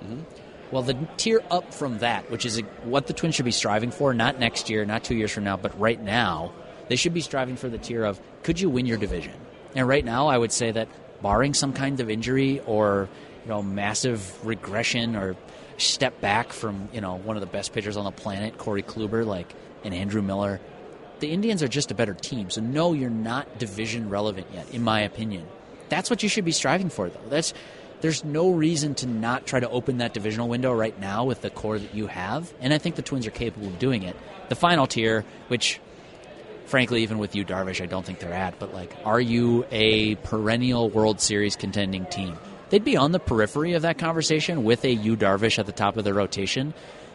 Well, 0.70 0.83
the 0.83 0.94
tier 1.16 1.42
up 1.50 1.74
from 1.74 1.98
that, 1.98 2.30
which 2.30 2.46
is 2.46 2.61
what 2.85 3.09
the 3.09 3.12
Twins 3.12 3.35
should 3.35 3.44
be 3.44 3.50
striving 3.50 3.90
for, 3.90 4.14
not 4.14 4.38
next 4.38 4.70
year, 4.70 4.85
not 4.85 5.02
two 5.02 5.16
years 5.16 5.33
from 5.33 5.44
now, 5.44 5.56
but 5.56 5.78
right 5.80 6.00
now, 6.00 6.52
they 6.90 6.96
should 6.96 7.14
be 7.14 7.20
striving 7.20 7.55
for 7.55 7.68
the 7.68 7.79
tier 7.79 8.05
of 8.05 8.20
could 8.42 8.61
you 8.61 8.68
win 8.68 8.85
your 8.85 8.98
division? 8.98 9.35
And 9.76 9.87
right 9.87 10.05
now, 10.05 10.26
I 10.26 10.37
would 10.37 10.50
say 10.50 10.72
that 10.72 10.88
barring 11.22 11.55
some 11.55 11.72
kind 11.72 12.00
of 12.00 12.11
injury 12.11 12.59
or 12.66 13.09
you 13.44 13.48
know 13.48 13.62
massive 13.62 14.44
regression 14.44 15.14
or 15.14 15.37
step 15.79 16.20
back 16.20 16.53
from 16.53 16.88
you 16.92 17.00
know 17.00 17.14
one 17.14 17.37
of 17.37 17.42
the 17.42 17.46
best 17.46 17.72
pitchers 17.72 17.96
on 17.96 18.05
the 18.05 18.11
planet, 18.11 18.59
Corey 18.59 18.83
Kluber, 18.83 19.24
like 19.24 19.55
and 19.85 19.94
Andrew 19.94 20.20
Miller, 20.20 20.61
the 21.20 21.31
Indians 21.31 21.62
are 21.62 21.68
just 21.68 21.92
a 21.92 21.94
better 21.94 22.12
team. 22.12 22.50
So 22.50 22.61
no, 22.61 22.92
you're 22.92 23.09
not 23.09 23.61
division 23.61 24.11
relevant 24.11 24.48
yet, 24.53 24.68
in 24.74 24.83
my 24.83 25.03
opinion. 25.03 25.46
That's 25.90 26.11
what 26.11 26.24
you 26.24 26.29
should 26.29 26.44
be 26.44 26.53
striving 26.53 26.90
for, 26.90 27.09
though. 27.09 27.29
That's 27.29 27.55
there's 28.00 28.24
no 28.24 28.50
reason 28.50 28.96
to 28.96 29.07
not 29.07 29.46
try 29.46 29.61
to 29.61 29.68
open 29.68 29.98
that 29.98 30.12
divisional 30.12 30.48
window 30.48 30.72
right 30.72 30.98
now 30.98 31.24
with 31.24 31.40
the 31.40 31.50
core 31.50 31.79
that 31.79 31.94
you 31.94 32.09
have, 32.09 32.53
and 32.61 32.74
I 32.74 32.79
think 32.79 32.96
the 32.96 33.03
Twins 33.03 33.29
are 33.29 33.31
capable 33.31 33.68
of 33.68 33.79
doing 33.79 34.03
it. 34.03 34.16
The 34.48 34.57
final 34.57 34.88
tier, 34.88 35.24
which 35.46 35.79
frankly, 36.70 37.02
even 37.02 37.18
with 37.18 37.35
Yu 37.35 37.44
Darvish, 37.44 37.83
I 37.83 37.87
don't 37.87 38.06
think 38.06 38.20
they're 38.20 38.33
at. 38.33 38.59
But 38.59 38.72
like, 38.72 38.94
are 39.04 39.20
you 39.20 39.66
a 39.70 40.14
perennial 40.16 40.88
World 40.88 41.20
Series 41.20 41.56
contending 41.56 42.06
team? 42.06 42.38
They'd 42.70 42.85
be 42.85 42.96
on 42.96 43.12
the 43.12 43.18
periphery 43.18 43.74
of 43.74 43.83
that 43.83 43.98
conversation 43.98 44.62
with 44.62 44.85
a 44.85 44.92
Yu 44.92 45.16
Darvish 45.16 45.59
at 45.59 45.66
the 45.66 45.72
top 45.72 45.96
of 45.96 46.04
the 46.04 46.14
rotation. 46.14 46.72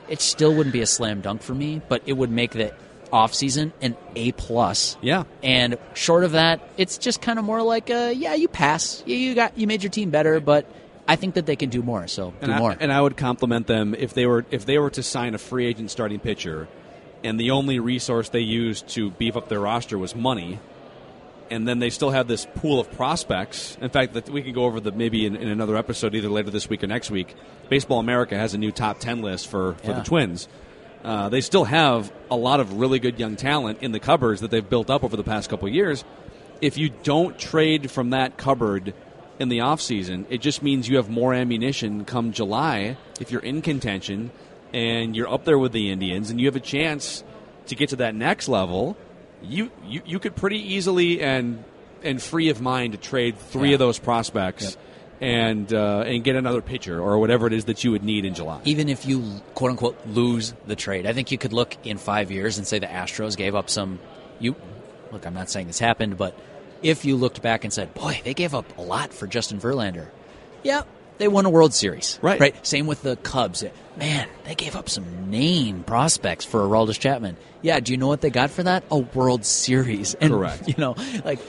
It 0.10 0.22
still 0.22 0.54
wouldn't 0.54 0.74
be 0.74 0.82
a 0.82 0.86
slam 0.86 1.22
dunk 1.22 1.42
for 1.42 1.56
me, 1.56 1.82
but 1.88 2.04
it 2.06 2.14
would 2.14 2.30
make 2.30 2.52
the 2.52 2.74
offseason 3.12 3.72
an 3.82 3.96
A 4.16 4.34
plus. 4.34 4.98
Yeah. 5.02 5.24
And 5.42 5.78
short 5.94 6.26
of 6.26 6.34
that, 6.34 6.60
it's 6.78 6.98
just 6.98 7.22
kind 7.22 7.40
of 7.40 7.46
more 7.46 7.62
like 7.62 7.90
a 7.90 8.14
yeah, 8.14 8.34
you 8.36 8.48
pass. 8.48 9.02
You, 9.06 9.16
you 9.16 9.36
got 9.36 9.58
you 9.58 9.66
made 9.68 9.82
your 9.82 9.90
team 9.90 10.10
better, 10.10 10.40
but 10.42 10.70
I 11.08 11.16
think 11.16 11.36
that 11.36 11.46
they 11.46 11.56
can 11.56 11.70
do 11.70 11.82
more. 11.82 12.08
So 12.08 12.32
do 12.32 12.38
and 12.42 12.54
I, 12.54 12.60
more. 12.60 12.76
and 12.78 12.92
I 12.92 13.02
would 13.02 13.16
compliment 13.16 13.68
them 13.68 13.96
if 13.98 14.14
they 14.14 14.26
were 14.26 14.46
if 14.52 14.66
they 14.66 14.78
were 14.78 14.90
to 14.92 15.04
sign 15.04 15.34
a 15.34 15.38
free 15.38 15.66
agent 15.66 15.92
starting 15.92 16.20
pitcher, 16.20 16.68
and 17.26 17.40
the 17.40 17.52
only 17.52 17.80
resource 17.80 18.30
they 18.30 18.40
used 18.40 18.88
to 18.96 19.12
beef 19.12 19.36
up 19.36 19.50
their 19.50 19.60
roster 19.60 19.98
was 19.98 20.16
money. 20.16 20.60
and 21.52 21.68
then 21.68 21.78
they 21.78 21.92
still 21.92 22.10
have 22.10 22.28
this 22.28 22.48
pool 22.56 22.80
of 22.80 22.90
prospects. 22.94 23.78
In 23.80 23.90
fact, 23.90 24.14
that 24.14 24.28
we 24.30 24.42
can 24.42 24.52
go 24.54 24.64
over 24.66 24.80
the 24.80 24.92
maybe 24.92 25.28
in, 25.28 25.36
in 25.36 25.48
another 25.48 25.78
episode 25.78 26.16
either 26.16 26.28
later 26.30 26.50
this 26.50 26.68
week 26.70 26.84
or 26.84 26.88
next 26.88 27.12
week. 27.12 27.36
Baseball 27.70 28.00
America 28.00 28.36
has 28.36 28.56
a 28.56 28.58
new 28.58 28.72
top 28.72 28.98
ten 29.00 29.22
list 29.22 29.48
for, 29.48 29.74
for 29.84 29.92
Yeah. 29.92 30.00
the 30.00 30.04
Twins. 30.04 30.48
Uh, 31.04 31.30
they 31.30 31.42
still 31.42 31.66
have 31.66 32.12
a 32.32 32.36
lot 32.36 32.60
of 32.60 32.74
really 32.80 32.98
good 32.98 33.20
young 33.20 33.36
talent 33.36 33.78
in 33.84 33.92
the 33.92 34.00
cupboards 34.00 34.42
that 34.42 34.50
they've 34.50 34.68
built 34.68 34.90
up 34.90 35.04
over 35.04 35.16
the 35.16 35.24
past 35.24 35.48
couple 35.52 35.68
of 35.68 35.74
years. 35.74 36.04
If 36.62 36.80
you 36.80 36.90
don't 37.04 37.38
trade 37.38 37.92
from 37.92 38.10
that 38.10 38.38
cupboard 38.38 38.96
in 39.38 39.50
the 39.50 39.60
offseason, 39.60 40.26
it 40.32 40.42
just 40.42 40.64
means 40.64 40.90
you 40.90 40.98
have 40.98 41.10
more 41.12 41.32
ammunition 41.36 42.06
come 42.06 42.32
July 42.32 42.98
if 43.20 43.30
you're 43.32 43.44
in 43.46 43.62
contention 43.62 44.32
and 44.76 45.16
you're 45.16 45.32
up 45.32 45.46
there 45.46 45.58
with 45.58 45.72
the 45.72 45.90
Indians 45.92 46.30
and 46.30 46.40
you 46.40 46.46
have 46.48 46.56
a 46.56 46.60
chance 46.60 47.24
to 47.68 47.76
get 47.76 47.90
to 47.90 47.96
that 47.98 48.14
next 48.14 48.48
level. 48.48 48.98
You 49.42 49.72
you, 49.88 50.02
you 50.06 50.20
could 50.20 50.36
pretty 50.36 50.60
easily 50.74 51.22
and 51.22 51.64
and 52.04 52.22
free 52.22 52.50
of 52.50 52.62
mind 52.62 52.92
to 52.94 53.00
trade 53.00 53.38
three 53.40 53.70
Yeah. 53.70 53.76
of 53.76 53.80
those 53.80 53.98
prospects 53.98 54.78
and 55.22 55.74
uh, 55.74 56.04
and 56.06 56.24
get 56.24 56.36
another 56.36 56.62
pitcher 56.62 57.00
or 57.00 57.18
whatever 57.20 57.48
it 57.48 57.54
is 57.54 57.66
that 57.66 57.84
you 57.84 57.92
would 57.92 58.04
need 58.04 58.26
in 58.26 58.34
July. 58.36 58.60
even 58.66 58.90
if 58.90 59.06
you 59.06 59.24
quote 59.54 59.72
unquote 59.72 59.98
lose 60.08 60.54
the 60.68 60.76
trade, 60.76 61.06
I 61.06 61.14
think 61.14 61.32
you 61.32 61.38
could 61.38 61.54
look 61.54 61.76
in 61.86 61.98
five 61.98 62.32
years 62.32 62.58
and 62.58 62.68
say 62.68 62.80
the 62.80 62.88
Astros 62.88 63.38
gave 63.38 63.56
up 63.56 63.70
some. 63.70 64.00
You 64.40 64.56
look, 65.12 65.26
I'm 65.26 65.34
not 65.34 65.50
saying 65.50 65.68
this 65.68 65.80
happened, 65.80 66.18
but 66.18 66.38
if 66.84 67.06
you 67.06 67.16
looked 67.16 67.42
back 67.42 67.64
and 67.64 67.72
said, 67.72 67.94
"Boy, 67.94 68.20
they 68.26 68.34
gave 68.34 68.54
up 68.54 68.78
a 68.78 68.82
lot 68.82 69.14
for 69.14 69.26
Justin 69.28 69.60
Verlander," 69.60 70.08
yeah, 70.64 70.82
they 71.18 71.28
won 71.28 71.46
a 71.46 71.50
World 71.50 71.74
Series, 71.74 72.20
Right. 72.22 72.40
Right. 72.40 72.68
Same 72.68 72.88
with 72.88 73.02
the 73.02 73.16
Cubs. 73.18 73.64
Man, 73.98 74.28
they 74.44 74.56
gave 74.56 74.76
up 74.76 74.90
some 74.90 75.30
name 75.30 75.84
prospects 75.84 76.44
for 76.44 76.62
Aroldis 76.62 77.00
Chapman. 77.00 77.38
Yeah, 77.62 77.80
do 77.80 77.94
you 77.94 77.98
know 77.98 78.08
what 78.08 78.22
they 78.22 78.30
got 78.30 78.52
for 78.52 78.64
that? 78.64 78.84
A 78.92 78.98
World 78.98 79.46
Series. 79.46 80.14
And, 80.16 80.34
Correct. 80.34 80.64
You 80.68 80.76
know, 80.78 80.96
like 81.24 81.40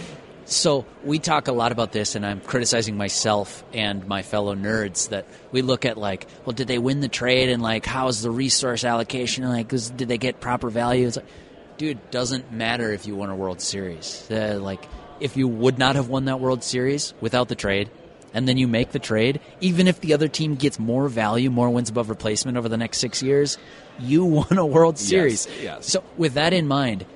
so 0.46 0.86
we 1.04 1.18
talk 1.18 1.48
a 1.48 1.52
lot 1.52 1.72
about 1.72 1.90
this, 1.90 2.14
and 2.14 2.24
I'm 2.24 2.40
criticizing 2.40 2.96
myself 2.96 3.64
and 3.72 4.06
my 4.06 4.22
fellow 4.22 4.54
nerds 4.54 5.08
that 5.08 5.26
we 5.50 5.60
look 5.60 5.84
at 5.84 5.98
like, 5.98 6.28
well, 6.44 6.54
did 6.54 6.68
they 6.68 6.78
win 6.78 7.00
the 7.00 7.08
trade, 7.08 7.48
and 7.48 7.60
like, 7.60 7.84
how's 7.84 8.22
the 8.22 8.30
resource 8.30 8.84
allocation? 8.84 9.42
And, 9.44 9.52
like, 9.52 9.68
did 9.68 10.08
they 10.08 10.18
get 10.18 10.40
proper 10.40 10.70
value? 10.70 11.08
It's 11.08 11.16
like, 11.16 11.26
dude, 11.78 12.10
doesn't 12.12 12.52
matter 12.52 12.92
if 12.92 13.06
you 13.06 13.16
won 13.16 13.30
a 13.30 13.36
World 13.36 13.60
Series. 13.60 14.28
Uh, 14.30 14.58
like, 14.62 14.86
if 15.18 15.36
you 15.36 15.48
would 15.48 15.78
not 15.78 15.96
have 15.96 16.08
won 16.08 16.26
that 16.26 16.38
World 16.38 16.62
Series 16.62 17.12
without 17.20 17.48
the 17.48 17.56
trade, 17.56 17.90
and 18.36 18.46
then 18.46 18.58
you 18.58 18.68
make 18.68 18.92
the 18.92 18.98
trade, 18.98 19.40
even 19.62 19.88
if 19.88 20.02
the 20.02 20.12
other 20.12 20.28
team 20.28 20.56
gets 20.56 20.78
more 20.78 21.08
value, 21.08 21.50
more 21.50 21.70
wins 21.70 21.88
above 21.88 22.10
replacement 22.10 22.58
over 22.58 22.68
the 22.68 22.76
next 22.76 22.98
six 22.98 23.22
years, 23.22 23.56
you 23.98 24.24
won 24.38 24.58
a 24.58 24.66
World 24.66 24.98
Series. 24.98 25.48
yes. 25.62 25.86
So 25.90 26.04
with 26.18 26.34
that 26.34 26.52
in 26.52 26.68
mind, 26.68 27.06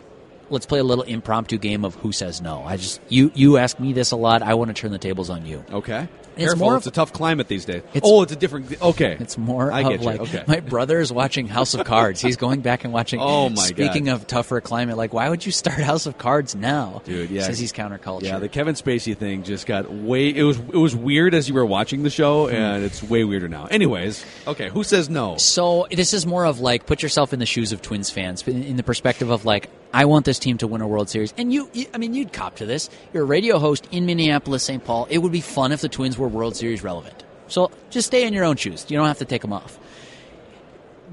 let's 0.48 0.64
play 0.64 0.78
a 0.78 0.85
little 0.85 1.04
impromptu 1.04 1.59
game 1.59 1.85
of 1.85 1.94
who 1.96 2.11
says 2.11 2.40
no. 2.40 2.62
I 2.64 2.78
just 2.78 3.02
you 3.11 3.30
you 3.35 3.59
ask 3.59 3.78
me 3.78 3.92
this 3.92 4.12
a 4.12 4.16
lot. 4.16 4.40
I 4.40 4.54
want 4.54 4.74
to 4.74 4.74
turn 4.74 4.92
the 4.92 4.98
tables 4.98 5.28
on 5.28 5.44
you. 5.44 5.62
Okay. 5.70 6.09
It's 6.40 6.50
Careful, 6.53 6.66
more 6.66 6.76
it's 6.76 6.87
a 6.87 6.90
tough 6.90 7.12
climate 7.12 7.48
these 7.48 7.64
days. 7.64 7.83
It's- 7.94 8.03
oh, 8.05 8.22
it's 8.22 8.33
a 8.33 8.37
different. 8.37 8.81
Okay, 8.83 9.16
It's 9.20 9.37
more 9.38 9.70
I 9.72 9.81
of 9.83 9.88
get 9.90 10.00
you. 10.00 10.07
like 10.07 10.20
okay. 10.20 10.44
my 10.46 10.61
brother 10.61 10.98
is 11.00 11.12
watching 11.12 11.46
House 11.46 11.74
of 11.74 11.85
Cards. 11.87 12.20
He's 12.20 12.37
going 12.37 12.61
back 12.61 12.85
and 12.85 12.92
watching. 12.92 13.20
Oh, 13.31 13.48
my 13.50 13.62
Speaking 13.62 14.05
God. 14.07 14.14
of 14.14 14.26
tougher 14.26 14.61
climate, 14.61 14.96
like 14.96 15.12
why 15.12 15.29
would 15.29 15.44
you 15.44 15.53
start 15.53 15.79
House 15.81 16.07
of 16.07 16.18
Cards 16.18 16.55
now, 16.55 17.03
Dude, 17.05 17.31
yeah. 17.31 17.42
Says 17.42 17.59
he's 17.59 17.72
counterculture. 17.72 18.22
yeah, 18.24 18.38
the 18.38 18.48
Kevin 18.48 18.74
Spacey 18.74 19.16
thing 19.16 19.42
just 19.44 19.66
got 19.66 19.92
way. 19.92 20.29
It 20.35 20.42
was 20.42 20.59
it 20.59 20.74
was 20.76 20.96
weird 20.96 21.35
as 21.35 21.48
you 21.48 21.55
were 21.55 21.66
watching 21.66 22.03
the 22.03 22.11
show, 22.11 22.48
Hmm. 22.48 22.55
and 22.55 22.85
it's 22.85 23.03
way 23.03 23.24
weirder 23.24 23.48
now. 23.48 23.66
Anyways, 23.66 24.24
okay, 24.46 24.68
who 24.70 24.83
says 24.85 25.09
no? 25.11 25.37
So 25.37 25.87
this 25.90 26.12
is 26.14 26.26
more 26.26 26.44
of 26.44 26.61
like 26.61 26.87
put 26.87 27.03
yourself 27.03 27.33
in 27.33 27.38
the 27.38 27.46
shoes 27.46 27.72
of 27.72 27.83
Twins 27.83 28.11
fans, 28.11 28.46
in, 28.48 28.62
in 28.62 28.76
the 28.76 28.83
perspective 28.83 29.31
of 29.31 29.44
like 29.44 29.68
I 29.92 30.05
want 30.05 30.24
this 30.24 30.38
team 30.38 30.57
to 30.59 30.68
win 30.68 30.81
a 30.83 30.87
World 30.88 31.09
Series, 31.09 31.35
and 31.37 31.53
you, 31.53 31.68
you, 31.72 31.87
I 31.92 31.98
mean, 31.98 32.14
you'd 32.14 32.33
cop 32.33 32.57
to 32.57 32.66
this. 32.66 32.88
You're 33.12 33.24
a 33.24 33.26
radio 33.26 33.59
host 33.59 33.88
in 33.90 34.07
Minneapolis, 34.07 34.62
St. 34.62 34.85
Paul. 34.85 35.09
It 35.11 35.18
would 35.18 35.33
be 35.33 35.40
fun 35.40 35.72
if 35.72 35.81
the 35.81 35.88
Twins 35.88 36.16
were 36.16 36.29
World 36.32 36.56
Series 36.56 36.82
relevant. 36.82 37.24
So 37.48 37.70
just 37.90 38.06
stay 38.08 38.26
in 38.26 38.32
your 38.32 38.44
own 38.44 38.56
shoes. 38.56 38.86
You 38.88 38.96
don't 38.96 39.06
have 39.08 39.18
to 39.18 39.24
take 39.24 39.42
them 39.42 39.52
off. 39.52 39.78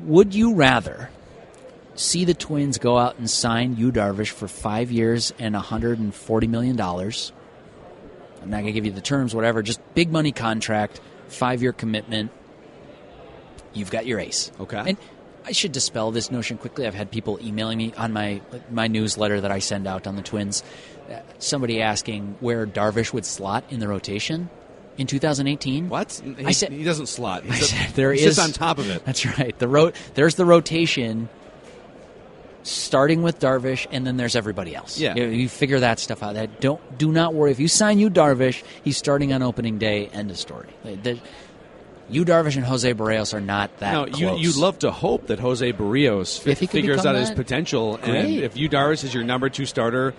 Would 0.03 0.36
you 0.36 0.53
rather 0.53 1.10
see 1.95 2.25
the 2.25 2.36
Twins 2.36 2.77
go 2.77 2.97
out 2.97 3.17
and 3.17 3.30
sign 3.30 3.75
Yu 3.75 3.91
Darvish 3.91 4.30
for 4.30 4.47
five 4.47 4.91
years 4.91 5.34
and 5.39 5.56
140 5.56 6.47
million 6.47 6.75
dollars? 6.75 7.32
I'm 8.41 8.51
not 8.51 8.58
going 8.58 8.67
to 8.67 8.71
give 8.71 8.86
you 8.86 8.91
the 8.91 9.01
terms, 9.01 9.34
whatever. 9.34 9.63
Just 9.63 9.82
big 9.95 10.12
money 10.12 10.32
contract, 10.32 11.01
five 11.27 11.62
year 11.62 11.73
commitment. 11.73 12.32
You've 13.73 13.91
got 13.91 14.06
your 14.06 14.19
ace. 14.19 14.51
Okay. 14.60 14.82
And 14.86 14.97
I 15.45 15.51
should 15.53 15.71
dispel 15.71 16.12
this 16.12 16.30
notion 16.30 16.58
quickly. 16.58 16.86
I've 16.86 16.93
had 16.93 17.10
people 17.12 17.39
emailing 17.41 17.77
me 17.80 17.93
on 17.97 18.13
my 18.13 18.41
my 18.69 18.88
newsletter 18.88 19.41
that 19.41 19.51
I 19.51 19.60
send 19.60 19.88
out 19.88 20.06
on 20.06 20.15
the 20.15 20.21
Twins. 20.21 20.63
uh, 21.12 21.19
Somebody 21.39 21.82
asking 21.82 22.36
where 22.39 22.67
Darvish 22.67 23.12
would 23.13 23.25
slot 23.25 23.63
in 23.69 23.80
the 23.80 23.88
rotation 23.88 24.49
in 24.98 25.08
2018. 25.08 25.90
What? 25.90 26.22
He, 26.24 26.46
I 26.46 26.52
said- 26.52 26.72
he 26.72 26.84
doesn't 26.84 27.08
slot. 27.08 27.44
He 27.44 27.52
I 27.52 27.56
sits- 27.56 27.70
said 27.72 27.90
there 27.96 28.12
he 28.14 28.20
is- 28.22 28.36
sits 28.36 28.40
on 28.48 28.52
top 28.54 28.78
of 28.80 28.90
it. 28.90 29.06
That's 29.06 29.26
right. 29.40 29.58
The 29.58 29.68
ro- 29.68 29.92
there's 30.16 30.36
the 30.36 30.46
rotation 30.46 31.30
starting 32.64 33.22
with 33.24 33.40
Darvish, 33.40 33.88
and 33.92 34.06
then 34.06 34.18
there's 34.18 34.36
everybody 34.36 34.76
else. 34.76 35.00
Yeah. 35.00 35.16
you, 35.16 35.26
you 35.28 35.50
figure 35.50 35.80
that 35.80 36.00
stuff 36.00 36.22
out. 36.22 36.34
That 36.34 36.60
don't 36.60 36.98
do 36.98 37.12
not 37.12 37.34
worry. 37.34 37.52
If 37.52 37.60
you 37.60 37.68
sign 37.70 37.98
Yu 38.00 38.10
Darvish, 38.10 38.62
he's 38.84 38.98
starting 38.98 39.32
on 39.32 39.42
opening 39.42 39.78
day. 39.78 40.08
End 40.08 40.30
of 40.32 40.38
story. 40.38 40.68
The- 40.84 41.20
Yu 42.10 42.24
Darvish 42.24 42.56
and 42.56 42.64
Jose 42.66 42.94
Berrios 42.94 43.34
are 43.34 43.42
not 43.42 43.80
that 43.80 43.92
Now, 43.92 44.06
you 44.06 44.28
close. 44.28 44.42
you'd 44.42 44.56
love 44.56 44.80
to 44.80 44.92
hope 44.92 45.28
that 45.28 45.40
Jose 45.40 45.74
Berrios 45.74 46.42
he 46.58 46.66
figures 46.66 47.06
out 47.06 47.16
his 47.16 47.28
that, 47.30 47.36
potential, 47.36 48.00
and 48.02 48.30
if 48.30 48.56
Yu 48.56 48.70
Darvish 48.70 49.04
is 49.04 49.14
your 49.14 49.26
number 49.26 49.50
two 49.50 49.66
starter, 49.66 50.14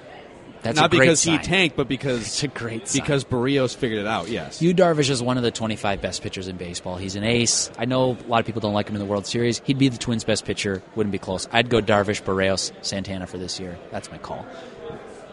That's 0.62 0.76
not 0.76 0.86
a 0.86 0.96
great 0.96 1.06
because 1.06 1.20
sign. 1.20 1.38
he 1.38 1.44
tanked, 1.44 1.76
but 1.76 1.86
because 1.88 2.20
It's 2.22 2.42
a 2.42 2.48
great 2.48 2.88
sign. 2.88 3.00
because 3.02 3.24
Berrios 3.24 3.76
figured 3.76 4.00
it 4.00 4.06
out. 4.06 4.28
Yes. 4.28 4.60
Yu 4.60 4.74
Darvish 4.74 5.08
is 5.08 5.22
one 5.22 5.36
of 5.36 5.42
the 5.44 5.50
25 5.50 6.00
best 6.02 6.22
pitchers 6.22 6.48
in 6.48 6.56
baseball. 6.56 6.96
He's 6.96 7.14
an 7.16 7.22
ace. 7.24 7.70
I 7.78 7.84
know 7.84 8.16
a 8.20 8.28
lot 8.28 8.40
of 8.40 8.46
people 8.46 8.60
don't 8.60 8.72
like 8.74 8.88
him 8.88 8.96
in 8.96 9.00
the 9.00 9.06
World 9.06 9.26
Series. 9.26 9.60
He'd 9.64 9.78
be 9.78 9.88
the 9.88 9.98
Twins' 9.98 10.24
best 10.24 10.44
pitcher. 10.44 10.82
Wouldn't 10.96 11.12
be 11.12 11.18
close. 11.18 11.46
I'd 11.52 11.68
go 11.70 11.80
Darvish, 11.80 12.22
Berrios, 12.22 12.72
Santana 12.82 13.26
for 13.26 13.38
this 13.38 13.60
year. 13.60 13.78
That's 13.92 14.10
my 14.10 14.18
call. 14.18 14.44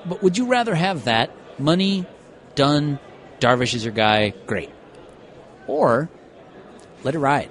But 0.05 0.21
would 0.21 0.37
you 0.37 0.45
rather 0.45 0.75
have 0.75 1.05
that 1.05 1.31
money 1.59 2.05
done? 2.53 2.99
Darvish 3.39 3.73
is 3.73 3.83
your 3.83 3.93
guy. 3.93 4.33
Great. 4.45 4.69
Or 5.67 6.09
let 7.03 7.15
it 7.15 7.19
ride. 7.19 7.49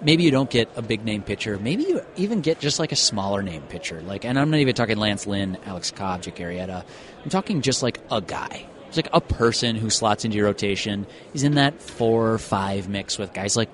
Maybe 0.00 0.22
you 0.22 0.30
don't 0.30 0.48
get 0.48 0.68
a 0.76 0.82
big 0.82 1.04
name 1.04 1.22
pitcher. 1.22 1.58
Maybe 1.58 1.82
you 1.82 2.00
even 2.16 2.40
get 2.40 2.60
just 2.60 2.78
like 2.78 2.92
a 2.92 2.96
smaller 2.96 3.42
name 3.42 3.62
pitcher. 3.62 4.00
Like, 4.02 4.24
and 4.24 4.38
I'm 4.38 4.50
not 4.50 4.60
even 4.60 4.74
talking 4.74 4.96
Lance 4.96 5.26
Lynn, 5.26 5.58
Alex 5.66 5.90
Cobb, 5.90 6.22
Jake 6.22 6.36
Arrieta. 6.36 6.84
I'm 7.24 7.30
talking 7.30 7.62
just 7.62 7.82
like 7.82 7.98
a 8.10 8.20
guy. 8.20 8.64
It's 8.86 8.96
like 8.96 9.08
a 9.12 9.20
person 9.20 9.76
who 9.76 9.90
slots 9.90 10.24
into 10.24 10.36
your 10.36 10.46
rotation. 10.46 11.06
He's 11.32 11.42
in 11.42 11.56
that 11.56 11.82
four 11.82 12.32
or 12.32 12.38
five 12.38 12.88
mix 12.88 13.18
with 13.18 13.34
guys 13.34 13.56
like 13.56 13.68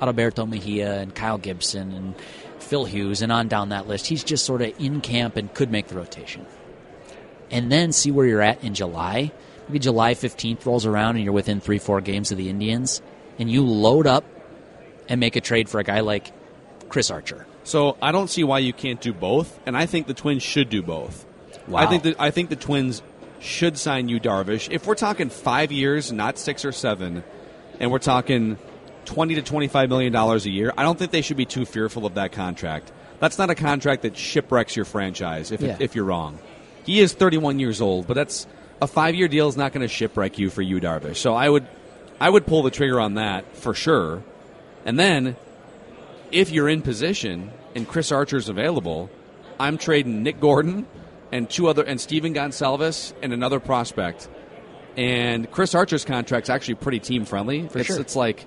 Adalberto 0.00 0.48
Mejia 0.48 1.00
and 1.00 1.14
Kyle 1.14 1.38
Gibson 1.38 1.92
and 1.92 2.14
Phil 2.58 2.84
Hughes 2.84 3.22
and 3.22 3.32
on 3.32 3.48
down 3.48 3.70
that 3.70 3.88
list. 3.88 4.06
He's 4.06 4.22
just 4.22 4.44
sort 4.44 4.62
of 4.62 4.72
in 4.78 5.00
camp 5.00 5.36
and 5.36 5.52
could 5.52 5.70
make 5.70 5.88
the 5.88 5.96
rotation. 5.96 6.46
And 7.50 7.72
then 7.72 7.92
see 7.92 8.10
where 8.10 8.26
you're 8.26 8.42
at 8.42 8.62
in 8.62 8.74
July. 8.74 9.32
Maybe 9.66 9.78
July 9.78 10.14
15th 10.14 10.64
rolls 10.66 10.86
around 10.86 11.16
and 11.16 11.24
you're 11.24 11.32
within 11.32 11.60
three, 11.60 11.78
four 11.78 12.00
games 12.00 12.30
of 12.30 12.38
the 12.38 12.48
Indians, 12.48 13.02
and 13.38 13.50
you 13.50 13.64
load 13.64 14.06
up 14.06 14.24
and 15.10 15.20
make 15.20 15.36
a 15.36 15.40
trade 15.42 15.68
for 15.68 15.78
a 15.80 15.84
guy 15.84 16.00
like 16.00 16.32
Chris 16.88 17.10
Archer. 17.10 17.46
So 17.64 17.98
I 18.00 18.10
don't 18.12 18.28
see 18.30 18.42
why 18.44 18.60
you 18.60 18.72
can't 18.72 19.00
do 19.00 19.12
both, 19.12 19.58
and 19.66 19.76
I 19.76 19.84
think 19.84 20.06
the 20.06 20.14
Twins 20.14 20.42
should 20.42 20.70
do 20.70 20.82
both. 20.82 21.26
Wow. 21.68 21.80
I 21.80 21.86
think 21.86 22.04
that 22.04 22.16
I 22.18 22.30
think 22.30 22.48
the 22.48 22.56
Twins 22.56 23.02
should 23.40 23.76
sign 23.78 24.08
Yu 24.08 24.18
Darvish. 24.18 24.68
If 24.70 24.86
we're 24.86 24.94
talking 24.94 25.28
five 25.28 25.70
years, 25.72 26.10
not 26.10 26.38
six 26.38 26.64
or 26.64 26.72
seven, 26.72 27.22
and 27.78 27.90
we're 27.90 27.98
talking 27.98 28.56
twenty 29.04 29.34
to 29.34 29.42
twenty 29.42 29.68
five 29.68 29.88
million 29.90 30.12
dollars 30.12 30.46
a 30.46 30.50
year, 30.50 30.72
I 30.76 30.82
don't 30.84 30.98
think 30.98 31.10
they 31.10 31.22
should 31.22 31.36
be 31.36 31.44
too 31.44 31.64
fearful 31.66 32.06
of 32.06 32.14
that 32.14 32.32
contract. 32.32 32.90
That's 33.18 33.36
not 33.38 33.50
a 33.50 33.54
contract 33.54 34.02
that 34.02 34.16
shipwrecks 34.16 34.74
your 34.74 34.86
franchise 34.86 35.52
if, 35.52 35.60
Yeah. 35.60 35.76
if 35.78 35.94
you're 35.94 36.06
wrong. 36.06 36.38
He 36.86 37.00
is 37.00 37.12
31 37.12 37.58
years 37.58 37.82
old, 37.82 38.06
but 38.06 38.14
that's 38.14 38.46
a 38.80 38.86
five 38.86 39.14
year 39.14 39.28
deal 39.28 39.46
is 39.48 39.56
not 39.58 39.72
going 39.74 39.82
to 39.82 39.88
shipwreck 39.88 40.38
you 40.38 40.48
for 40.48 40.62
Yu 40.62 40.80
Darvish. 40.80 41.16
So 41.16 41.34
I 41.34 41.48
would 41.48 41.66
I 42.18 42.30
would 42.30 42.46
pull 42.46 42.62
the 42.62 42.70
trigger 42.70 42.98
on 42.98 43.14
that 43.14 43.56
for 43.56 43.74
sure. 43.74 44.22
And 44.84 44.98
then 44.98 45.36
if 46.30 46.50
you're 46.50 46.68
in 46.68 46.82
position 46.82 47.50
and 47.74 47.86
Chris 47.86 48.12
Archer's 48.12 48.48
available, 48.48 49.10
I'm 49.58 49.78
trading 49.78 50.22
Nick 50.22 50.40
Gordon 50.40 50.86
and 51.32 51.48
two 51.48 51.68
other 51.68 51.82
and 51.82 52.00
Stephen 52.00 52.34
Gonsalves 52.34 53.12
and 53.22 53.32
another 53.32 53.60
prospect. 53.60 54.28
And 54.96 55.50
Chris 55.50 55.74
Archer's 55.74 56.04
contract's 56.04 56.50
actually 56.50 56.74
pretty 56.74 56.98
team 56.98 57.24
friendly. 57.24 57.68
it's, 57.74 57.86
sure. 57.86 58.00
it's 58.00 58.16
like 58.16 58.46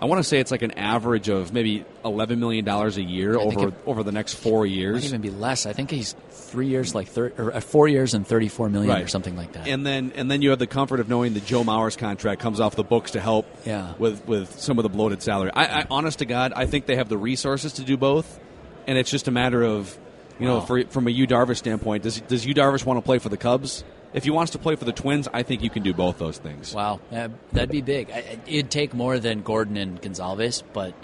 I 0.00 0.04
want 0.04 0.18
to 0.18 0.24
say 0.24 0.38
it's 0.40 0.50
like 0.50 0.62
an 0.62 0.72
average 0.72 1.28
of 1.28 1.52
maybe 1.52 1.84
eleven 2.04 2.38
million 2.38 2.64
dollars 2.64 2.96
a 2.98 3.02
year 3.02 3.38
I 3.38 3.42
over 3.42 3.68
it- 3.68 3.74
over 3.86 4.02
the 4.02 4.12
next 4.12 4.34
four 4.34 4.66
years. 4.66 5.04
even 5.04 5.20
be 5.20 5.30
less. 5.30 5.64
I 5.66 5.72
think 5.72 5.90
he's 5.90 6.14
three 6.30 6.68
years, 6.68 6.94
like 6.94 7.08
thir- 7.08 7.32
or 7.38 7.54
uh, 7.54 7.60
four 7.60 7.88
years 7.88 8.12
and 8.14 8.26
thirty-four 8.26 8.68
million 8.68 9.00
or 9.02 9.08
something 9.08 9.36
like 9.36 9.52
that. 9.52 9.66
And 9.68 9.86
then 9.86 10.12
and 10.14 10.30
then 10.30 10.42
you 10.42 10.50
have 10.50 10.58
the 10.58 10.66
comfort 10.66 11.00
of 11.00 11.08
knowing 11.08 11.34
that 11.34 11.46
Joe 11.46 11.64
Mauer's 11.64 11.96
contract 11.96 12.40
comes 12.40 12.60
off 12.60 12.76
the 12.76 12.84
books 12.84 13.12
to 13.12 13.20
help 13.20 13.46
Yeah. 13.64 13.94
with 13.98 14.26
with 14.28 14.60
some 14.60 14.78
of 14.78 14.82
the 14.82 14.88
bloated 14.90 15.22
salary. 15.22 15.50
I, 15.54 15.80
I 15.80 15.86
honest 15.90 16.18
to 16.18 16.26
God, 16.26 16.52
I 16.54 16.66
think 16.66 16.86
they 16.86 16.96
have 16.96 17.08
the 17.08 17.18
resources 17.18 17.74
to 17.74 17.82
do 17.82 17.96
both, 17.96 18.38
and 18.86 18.98
it's 18.98 19.10
just 19.10 19.28
a 19.28 19.30
matter 19.32 19.62
of 19.62 19.96
you 20.38 20.46
know, 20.46 20.58
Wow. 20.58 20.64
for, 20.64 20.84
from 20.86 21.06
a 21.06 21.10
Yu 21.10 21.26
Darvish 21.26 21.56
standpoint, 21.58 22.02
does 22.02 22.20
does 22.20 22.44
Yu 22.46 22.54
Darvish 22.54 22.84
want 22.84 22.98
to 22.98 23.02
play 23.02 23.18
for 23.18 23.28
the 23.28 23.36
Cubs? 23.38 23.84
if 24.14 24.24
he 24.24 24.30
wants 24.30 24.52
to 24.52 24.58
play 24.58 24.74
for 24.76 24.86
the 24.86 24.92
Twins, 24.92 25.28
I 25.34 25.42
think 25.42 25.62
you 25.62 25.68
can 25.68 25.82
do 25.82 25.92
both 25.92 26.16
those 26.18 26.38
things. 26.38 26.72
Wow, 26.72 27.00
uh, 27.12 27.28
that'd 27.52 27.68
be 27.70 27.82
big. 27.82 28.10
I- 28.10 28.38
It'd 28.46 28.70
take 28.70 28.94
more 28.94 29.18
than 29.18 29.42
Gordon 29.42 29.76
and 29.76 30.00
Gonzalez, 30.00 30.62
but 30.72 30.94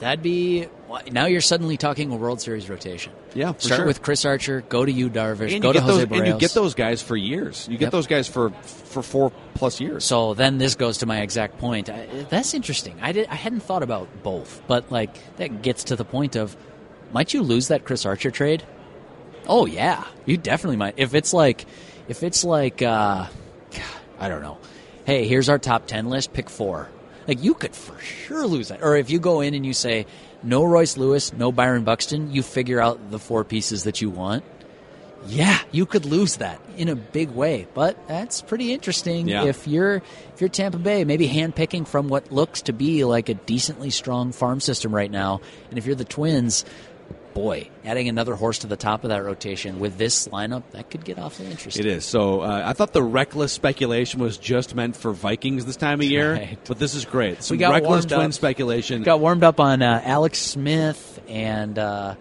that'd 0.00 0.22
be. 0.22 0.66
Now 1.10 1.26
you're 1.26 1.40
suddenly 1.40 1.76
talking 1.76 2.12
a 2.12 2.16
World 2.16 2.40
Series 2.40 2.68
rotation. 2.70 3.12
Yeah, 3.34 3.52
for 3.52 3.60
Start 3.60 3.78
sure. 3.78 3.86
with 3.86 4.02
Chris 4.02 4.24
Archer, 4.24 4.62
go 4.68 4.84
to 4.84 4.90
Yu 4.92 5.10
Darvish, 5.10 5.52
And 5.52 5.60
go 5.62 5.68
you, 5.68 5.74
to 5.74 5.78
get 5.80 5.82
Jose 5.82 6.04
those, 6.04 6.18
and 6.18 6.26
you 6.28 6.38
get 6.38 6.52
those 6.52 6.74
guys 6.74 7.02
for 7.02 7.16
years. 7.16 7.66
You 7.70 7.76
get 7.76 7.86
Yep. 7.86 7.92
those 7.92 8.06
guys 8.06 8.28
for 8.28 8.50
for 8.62 9.02
four 9.02 9.32
plus 9.54 9.80
years. 9.80 10.04
So 10.04 10.34
then 10.34 10.58
this 10.58 10.74
goes 10.74 10.98
to 10.98 11.06
my 11.06 11.20
exact 11.22 11.58
point. 11.58 11.88
I, 11.90 12.06
that's 12.28 12.54
interesting. 12.54 12.96
I 13.02 13.12
did. 13.12 13.26
I 13.28 13.34
hadn't 13.34 13.60
thought 13.60 13.82
about 13.82 14.08
both, 14.22 14.62
but 14.66 14.92
like 14.92 15.10
that 15.38 15.62
gets 15.62 15.84
to 15.84 15.96
the 15.96 16.04
point 16.04 16.36
of, 16.36 16.56
might 17.16 17.32
you 17.32 17.42
lose 17.42 17.68
that 17.68 17.86
Chris 17.86 18.04
Archer 18.04 18.30
trade? 18.30 18.62
Oh 19.46 19.64
yeah, 19.64 20.04
you 20.26 20.36
definitely 20.36 20.76
might. 20.76 20.98
If 20.98 21.14
it's 21.14 21.32
like, 21.32 21.64
if 22.08 22.22
it's 22.22 22.44
like, 22.44 22.82
uh, 22.82 23.26
I 24.18 24.28
don't 24.28 24.42
know. 24.42 24.58
Hey, 25.06 25.26
here's 25.26 25.48
our 25.48 25.58
top 25.58 25.86
ten 25.86 26.10
list. 26.10 26.34
Pick 26.34 26.50
four. 26.50 26.90
Like 27.26 27.42
you 27.42 27.54
could 27.54 27.74
for 27.74 27.98
sure 28.00 28.46
lose 28.46 28.68
that. 28.68 28.82
Or 28.82 28.98
if 28.98 29.08
you 29.08 29.18
go 29.18 29.40
in 29.40 29.54
and 29.54 29.64
you 29.64 29.72
say 29.72 30.04
no 30.42 30.62
Royce 30.62 30.98
Lewis, 30.98 31.32
no 31.32 31.50
Byron 31.50 31.84
Buxton, 31.84 32.32
you 32.32 32.42
figure 32.42 32.82
out 32.82 33.10
the 33.10 33.18
four 33.18 33.44
pieces 33.44 33.84
that 33.84 34.02
you 34.02 34.10
want. 34.10 34.44
Yeah, 35.28 35.58
you 35.72 35.86
could 35.86 36.04
lose 36.04 36.36
that 36.36 36.60
in 36.76 36.88
a 36.88 36.94
big 36.94 37.30
way, 37.30 37.66
but 37.74 37.96
that's 38.06 38.42
pretty 38.42 38.72
interesting. 38.72 39.28
Yeah. 39.28 39.44
If 39.44 39.66
you're 39.66 39.96
if 39.96 40.40
you're 40.40 40.48
Tampa 40.48 40.78
Bay, 40.78 41.04
maybe 41.04 41.28
handpicking 41.28 41.88
from 41.88 42.08
what 42.08 42.30
looks 42.30 42.62
to 42.62 42.72
be 42.72 43.04
like 43.04 43.28
a 43.28 43.34
decently 43.34 43.90
strong 43.90 44.32
farm 44.32 44.60
system 44.60 44.94
right 44.94 45.10
now, 45.10 45.40
and 45.70 45.78
if 45.78 45.86
you're 45.86 45.96
the 45.96 46.04
Twins, 46.04 46.64
boy, 47.36 47.68
adding 47.84 48.08
another 48.08 48.34
horse 48.34 48.60
to 48.60 48.66
the 48.66 48.76
top 48.78 49.04
of 49.04 49.10
that 49.10 49.22
rotation 49.22 49.78
with 49.78 49.98
this 49.98 50.26
lineup, 50.28 50.62
that 50.72 50.88
could 50.90 51.04
get 51.04 51.18
awfully 51.18 51.50
interesting. 51.50 51.84
It 51.84 51.88
is. 51.90 52.04
So 52.06 52.40
uh, 52.40 52.62
I 52.64 52.72
thought 52.72 52.94
the 52.94 53.02
reckless 53.02 53.52
speculation 53.52 54.20
was 54.20 54.38
just 54.38 54.74
meant 54.74 54.96
for 54.96 55.12
Vikings 55.12 55.66
this 55.66 55.76
time 55.76 56.00
of 56.00 56.06
year, 56.06 56.32
Right. 56.32 56.58
but 56.66 56.78
this 56.78 56.94
is 56.94 57.04
great. 57.04 57.42
Some 57.42 57.58
got 57.58 57.72
reckless 57.74 58.06
twin 58.06 58.20
up. 58.28 58.32
speculation. 58.32 59.02
Got 59.02 59.20
warmed 59.20 59.44
up 59.44 59.60
on 59.60 59.82
uh, 59.82 60.00
Alex 60.02 60.38
Smith 60.38 61.20
and 61.28 61.78
uh, 61.78 62.14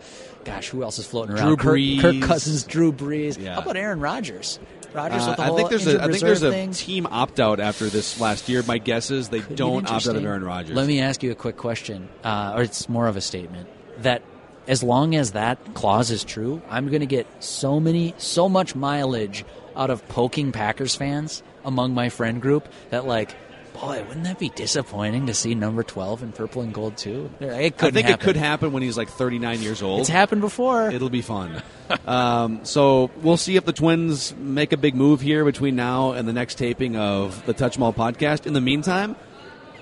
gosh, 0.43 0.67
who 0.69 0.84
else 0.84 0.99
is 0.99 1.08
floating 1.08 1.36
around? 1.36 1.47
Drew 1.47 1.56
Kirk, 1.56 1.78
Brees. 1.78 2.01
Kirk 2.01 2.21
Cousins, 2.21 2.63
Drew 2.65 2.91
Brees. 2.91 3.41
Yeah. 3.41 3.56
How 3.56 3.62
about 3.62 3.78
Aaron 3.78 4.01
Rodgers? 4.01 4.60
Rodgers 4.93 5.23
Uh, 5.23 5.28
with 5.30 5.38
the 5.38 5.43
I 5.43 5.56
think 5.56 5.69
there's 5.69 5.88
a 5.88 5.99
think 6.08 6.19
there's 6.19 6.43
a 6.43 6.51
thing. 6.51 6.71
team 6.71 7.08
opt 7.10 7.39
out 7.39 7.62
after 7.62 7.86
this 7.88 8.19
last 8.19 8.49
year. 8.49 8.63
My 8.67 8.80
guess 8.80 9.12
is 9.12 9.30
they 9.30 9.39
Could 9.39 9.56
don't 9.56 9.89
opt 9.89 10.08
out 10.10 10.15
of. 10.17 10.25
Aaron 10.25 10.43
Rodgers. 10.43 10.75
Let 10.75 10.88
me 10.88 10.99
ask 10.99 11.23
you 11.23 11.32
a 11.32 11.36
quick 11.36 11.56
question, 11.56 12.10
uh, 12.23 12.54
or 12.58 12.63
it's 12.63 12.89
more 12.89 13.08
of 13.08 13.15
a 13.15 13.21
statement 13.21 13.69
that 13.99 14.21
as 14.67 14.84
long 14.84 15.15
as 15.15 15.32
that 15.32 15.73
clause 15.73 16.12
is 16.12 16.23
true, 16.23 16.62
I'm 16.69 16.88
going 16.89 17.01
to 17.01 17.06
get 17.06 17.28
so 17.43 17.80
many, 17.80 18.13
so 18.17 18.49
much 18.49 18.75
mileage 18.75 19.45
out 19.75 19.89
of 19.89 20.08
poking 20.08 20.51
Packers 20.51 20.95
fans 20.95 21.43
among 21.63 21.93
my 21.93 22.10
friend 22.10 22.41
group 22.41 22.67
that 22.89 23.06
like. 23.06 23.36
Boy, 23.73 24.01
wouldn't 24.08 24.23
that 24.23 24.39
be 24.39 24.47
disappointing 24.47 25.28
to 25.28 25.34
see 25.34 25.54
number 25.54 25.84
twelve 25.84 26.23
in 26.23 26.32
purple 26.32 26.62
and 26.62 26.73
gold 26.73 26.95
too? 26.95 27.30
It 27.41 27.78
could. 27.78 27.89
I 27.89 27.91
think 27.91 28.10
it 28.10 28.21
could 28.21 28.38
happen 28.38 28.71
when 28.71 28.82
he's 28.82 28.95
like 28.95 29.10
39 29.10 29.62
years 29.62 29.82
old. 29.84 29.99
It's 29.99 30.08
happened 30.08 30.39
before. 30.39 30.89
It'll 30.89 31.10
be 31.10 31.21
fun. 31.21 31.62
um, 32.08 32.63
so 32.63 33.12
we'll 33.17 33.36
see 33.36 33.58
if 33.58 33.65
the 33.65 33.73
Twins 33.73 34.34
make 34.38 34.71
a 34.71 34.78
big 34.78 34.95
move 34.95 35.19
here 35.19 35.43
between 35.43 35.75
now 35.75 36.13
and 36.13 36.25
the 36.25 36.32
next 36.32 36.56
taping 36.56 36.95
of 36.95 37.45
the 37.45 37.51
Touch 37.54 37.75
'Em 37.75 37.84
All 37.84 37.91
podcast. 37.91 38.45
In 38.45 38.54
the 38.54 38.62
meantime, 38.62 39.17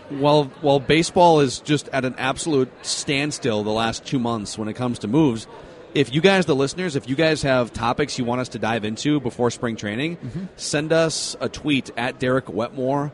while 0.09 0.45
while 0.61 0.79
baseball 0.79 1.39
is 1.39 1.59
just 1.59 1.87
at 1.89 2.05
an 2.05 2.15
absolute 2.17 2.69
standstill 2.85 3.63
the 3.63 3.71
last 3.71 4.05
two 4.05 4.19
months 4.19 4.57
when 4.57 4.67
it 4.67 4.73
comes 4.73 4.99
to 4.99 5.07
moves, 5.07 5.47
if 5.93 6.13
you 6.13 6.21
guys, 6.21 6.45
the 6.45 6.55
listeners, 6.55 6.95
if 6.95 7.07
you 7.07 7.15
guys 7.15 7.43
have 7.43 7.71
topics 7.71 8.17
you 8.17 8.25
want 8.25 8.41
us 8.41 8.49
to 8.49 8.59
dive 8.59 8.83
into 8.85 9.19
before 9.19 9.51
spring 9.51 9.75
training, 9.75 10.17
Mm-hmm. 10.17 10.45
send 10.55 10.91
us 10.91 11.35
a 11.39 11.49
tweet 11.49 11.91
at 11.97 12.19
Derek 12.19 12.49
Wetmore 12.49 13.11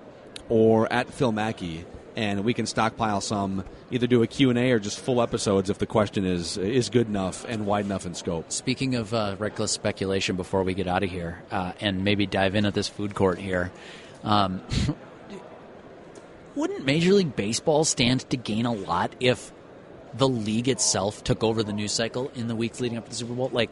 or 0.48 0.92
at 0.92 1.14
Phil 1.14 1.32
Mackey, 1.32 1.86
and 2.16 2.44
we 2.44 2.54
can 2.54 2.66
stockpile 2.66 3.22
some. 3.22 3.64
Either 3.92 4.06
do 4.08 4.22
a 4.22 4.28
Q 4.28 4.50
and 4.52 4.60
A 4.60 4.72
or 4.72 4.80
just 4.80 5.00
full 5.00 5.20
episodes 5.22 5.70
if 5.72 5.80
the 5.80 5.86
question 5.88 6.24
is 6.26 6.58
is 6.58 6.90
good 6.90 7.08
enough 7.08 7.44
and 7.50 7.66
wide 7.66 7.86
enough 7.86 8.06
in 8.06 8.14
scope. 8.14 8.52
Speaking 8.52 8.96
of 8.96 9.14
uh, 9.14 9.36
reckless 9.40 9.72
speculation, 9.72 10.36
before 10.36 10.64
we 10.64 10.74
get 10.76 10.86
out 10.88 11.04
of 11.04 11.10
here 11.10 11.42
uh, 11.52 11.72
and 11.82 12.04
maybe 12.04 12.26
dive 12.28 12.54
in 12.56 12.66
at 12.66 12.74
this 12.76 12.88
food 12.88 13.16
court 13.16 13.40
here, 13.40 13.72
um, 14.24 14.62
wouldn't 16.56 16.86
Major 16.86 17.14
League 17.14 17.36
Baseball 17.36 17.84
stand 17.84 18.30
to 18.30 18.38
gain 18.38 18.66
a 18.66 18.74
lot 18.74 19.16
if 19.20 19.52
the 20.14 20.28
league 20.28 20.68
itself 20.68 21.24
took 21.24 21.44
over 21.44 21.64
the 21.64 21.74
news 21.74 21.92
cycle 21.92 22.32
in 22.36 22.48
the 22.48 22.56
weeks 22.56 22.80
leading 22.80 22.98
up 22.98 23.06
to 23.06 23.10
the 23.10 23.16
Super 23.16 23.34
Bowl? 23.34 23.50
Like, 23.52 23.72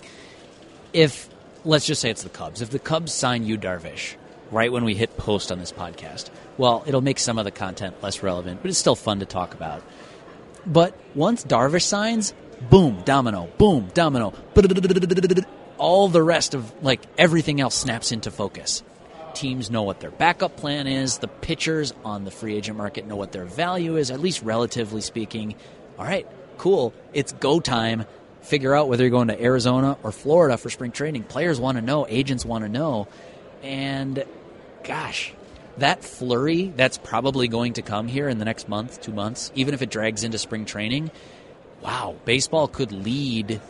if 0.93 1.29
let's 1.65 1.85
just 1.85 2.01
say 2.01 2.09
it's 2.09 2.23
the 2.23 2.29
Cubs, 2.29 2.61
if 2.61 2.69
the 2.69 2.79
Cubs 2.79 3.13
sign 3.13 3.45
Yu 3.45 3.57
Darvish 3.57 4.15
right 4.51 4.71
when 4.71 4.85
we 4.85 4.95
hit 4.95 5.17
post 5.17 5.51
on 5.51 5.59
this 5.59 5.71
podcast, 5.71 6.29
well, 6.57 6.83
it'll 6.87 7.01
make 7.01 7.19
some 7.19 7.37
of 7.37 7.45
the 7.45 7.51
content 7.51 8.01
less 8.01 8.23
relevant, 8.23 8.61
but 8.61 8.69
it's 8.69 8.79
still 8.79 8.95
fun 8.95 9.19
to 9.19 9.25
talk 9.25 9.53
about. 9.53 9.83
But 10.65 10.95
once 11.15 11.43
Darvish 11.43 11.83
signs, 11.83 12.33
boom, 12.69 13.01
domino, 13.05 13.49
boom, 13.57 13.89
domino, 13.93 14.33
all 15.77 16.07
the 16.07 16.23
rest 16.23 16.53
of 16.53 16.83
like 16.83 17.01
everything 17.17 17.61
else 17.61 17.75
snaps 17.75 18.11
into 18.11 18.31
focus. 18.31 18.83
Teams 19.37 19.69
know 19.69 19.83
what 19.83 19.99
their 19.99 20.09
backup 20.09 20.57
plan 20.57 20.87
is. 20.87 21.19
The 21.19 21.27
pitchers 21.27 21.93
on 22.03 22.25
the 22.25 22.31
free 22.31 22.55
agent 22.55 22.75
market 22.75 23.05
know 23.05 23.15
what 23.15 23.31
their 23.31 23.45
value 23.45 23.95
is, 23.95 24.09
at 24.09 24.19
least 24.19 24.41
relatively 24.41 24.99
speaking. 24.99 25.53
All 25.99 26.05
right, 26.05 26.25
cool. 26.57 26.91
It's 27.13 27.33
go 27.33 27.59
time. 27.59 28.05
Figure 28.41 28.73
out 28.73 28.89
whether 28.89 29.03
you're 29.03 29.11
going 29.11 29.27
to 29.27 29.39
Arizona 29.39 29.95
or 30.01 30.11
Florida 30.11 30.57
for 30.57 30.71
spring 30.71 30.91
training. 30.91 31.21
Players 31.21 31.59
want 31.59 31.77
to 31.77 31.83
know, 31.83 32.07
agents 32.09 32.45
want 32.45 32.63
to 32.63 32.69
know. 32.69 33.07
And 33.61 34.25
gosh, 34.83 35.33
that 35.77 36.03
flurry 36.03 36.73
that's 36.75 36.97
probably 36.97 37.47
going 37.47 37.73
to 37.73 37.83
come 37.83 38.07
here 38.07 38.29
in 38.29 38.39
the 38.39 38.45
next 38.45 38.67
month, 38.67 39.01
two 39.01 39.13
months, 39.13 39.51
even 39.53 39.75
if 39.75 39.83
it 39.83 39.91
drags 39.91 40.23
into 40.23 40.39
spring 40.39 40.65
training, 40.65 41.11
wow, 41.83 42.15
baseball 42.25 42.67
could 42.67 42.91
lead 42.91 43.61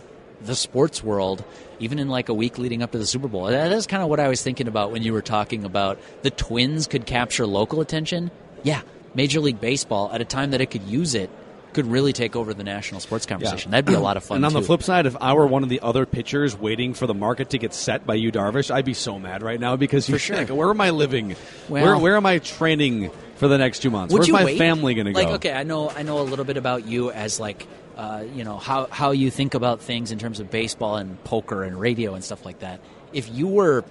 the 0.42 0.56
sports 0.56 1.04
world 1.04 1.44
even 1.80 2.00
in 2.00 2.10
like 2.10 2.30
a 2.30 2.34
week 2.34 2.58
leading 2.58 2.82
up 2.82 2.92
to 2.92 2.98
the 2.98 3.06
Super 3.06 3.28
Bowl. 3.28 3.46
That 3.46 3.72
is 3.72 3.88
kind 3.88 4.02
of 4.02 4.10
what 4.10 4.20
I 4.20 4.28
was 4.28 4.42
thinking 4.42 4.68
about 4.68 4.92
when 4.92 5.04
you 5.04 5.14
were 5.14 5.22
talking 5.22 5.64
about 5.64 6.00
the 6.24 6.32
Twins 6.32 6.88
could 6.88 7.06
capture 7.06 7.46
local 7.46 7.82
attention. 7.82 8.32
Yeah, 8.64 8.82
Major 9.14 9.40
League 9.40 9.62
Baseball 9.62 10.12
at 10.12 10.22
a 10.22 10.26
time 10.26 10.52
that 10.52 10.62
it 10.62 10.68
could 10.68 10.84
use 10.84 11.16
it 11.16 11.30
could 11.74 11.86
really 11.86 12.14
take 12.14 12.36
over 12.36 12.56
the 12.56 12.64
national 12.64 13.00
sports 13.00 13.28
conversation. 13.28 13.70
That'd 13.70 13.86
be 13.86 13.94
a 13.94 14.00
lot 14.00 14.18
of 14.18 14.24
fun. 14.24 14.38
And 14.38 14.46
on 14.46 14.54
the 14.54 14.64
flip 14.64 14.82
side, 14.82 15.06
if 15.06 15.16
I 15.22 15.34
were 15.34 15.46
one 15.46 15.62
of 15.62 15.70
the 15.70 15.82
other 15.82 16.08
pitchers 16.08 16.58
waiting 16.58 16.96
for 16.96 17.06
the 17.06 17.14
market 17.14 17.52
to 17.52 17.60
get 17.60 17.74
set 17.74 18.04
by 18.04 18.16
Yu 18.16 18.32
Darvish, 18.32 18.74
I'd 18.74 18.86
be 18.86 18.96
so 18.96 19.20
mad 19.20 19.44
right 19.44 19.60
now 19.60 19.76
because 19.76 20.10
you're 20.10 20.18
sure. 20.18 20.38
like, 20.38 20.50
where 20.50 20.72
am 20.72 20.82
I 20.82 20.90
living? 20.90 21.36
Well- 21.70 21.84
where 21.84 21.98
where 21.98 22.16
am 22.16 22.26
I 22.26 22.40
training 22.40 23.12
for 23.36 23.48
the 23.48 23.60
next 23.60 23.80
two 23.80 23.92
months? 23.92 24.12
Where's 24.12 24.30
my 24.30 24.46
wait? 24.46 24.58
family 24.58 24.96
going 24.96 25.06
to 25.06 25.14
go? 25.14 25.20
Like, 25.20 25.36
okay, 25.36 25.54
I 25.54 25.64
know, 25.64 25.92
I 25.92 26.02
know 26.02 26.20
a 26.20 26.24
little 26.24 26.46
bit 26.46 26.58
about 26.58 26.88
you 26.88 27.12
as 27.12 27.40
like, 27.40 27.68
uh, 27.98 28.24
you 28.36 28.44
know, 28.44 28.58
how 28.58 28.86
how 28.92 29.12
you 29.12 29.32
think 29.32 29.56
about 29.56 29.82
things 29.82 30.12
in 30.12 30.20
terms 30.20 30.40
of 30.40 30.52
baseball 30.52 30.98
and 30.98 31.22
poker 31.24 31.64
and 31.64 31.80
radio 31.80 32.14
and 32.14 32.24
stuff 32.24 32.46
like 32.46 32.60
that. 32.60 32.80
If 33.12 33.34
you 33.34 33.48
were 33.48 33.84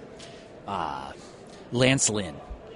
uh, 0.65 1.11
Lance 1.73 2.09
Lynn, 2.09 2.35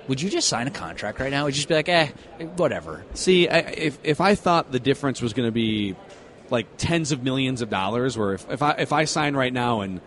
would 0.10 0.22
you 0.22 0.30
just 0.30 0.50
sign 0.50 0.68
a 0.68 0.72
contract 0.72 1.22
right 1.22 1.32
now? 1.32 1.46
Would 1.46 1.54
you 1.56 1.60
just 1.60 1.70
be 1.70 1.76
like, 1.76 1.88
eh, 1.88 2.10
whatever? 2.58 3.06
See, 3.14 3.48
I, 3.48 3.60
if 3.60 3.98
if 4.04 4.20
I 4.20 4.36
thought 4.36 4.74
the 4.74 4.80
difference 4.80 5.22
was 5.22 5.32
going 5.32 5.48
to 5.48 5.54
be 5.54 5.96
like 6.50 6.68
tens 6.78 7.14
of 7.14 7.24
millions 7.24 7.62
of 7.62 7.70
dollars, 7.70 8.18
where 8.18 8.34
if, 8.34 8.50
if 8.52 8.62
I 8.62 8.72
if 8.72 8.92
I 8.92 9.06
sign 9.06 9.34
right 9.34 9.54
now 9.54 9.82
and 9.82 10.02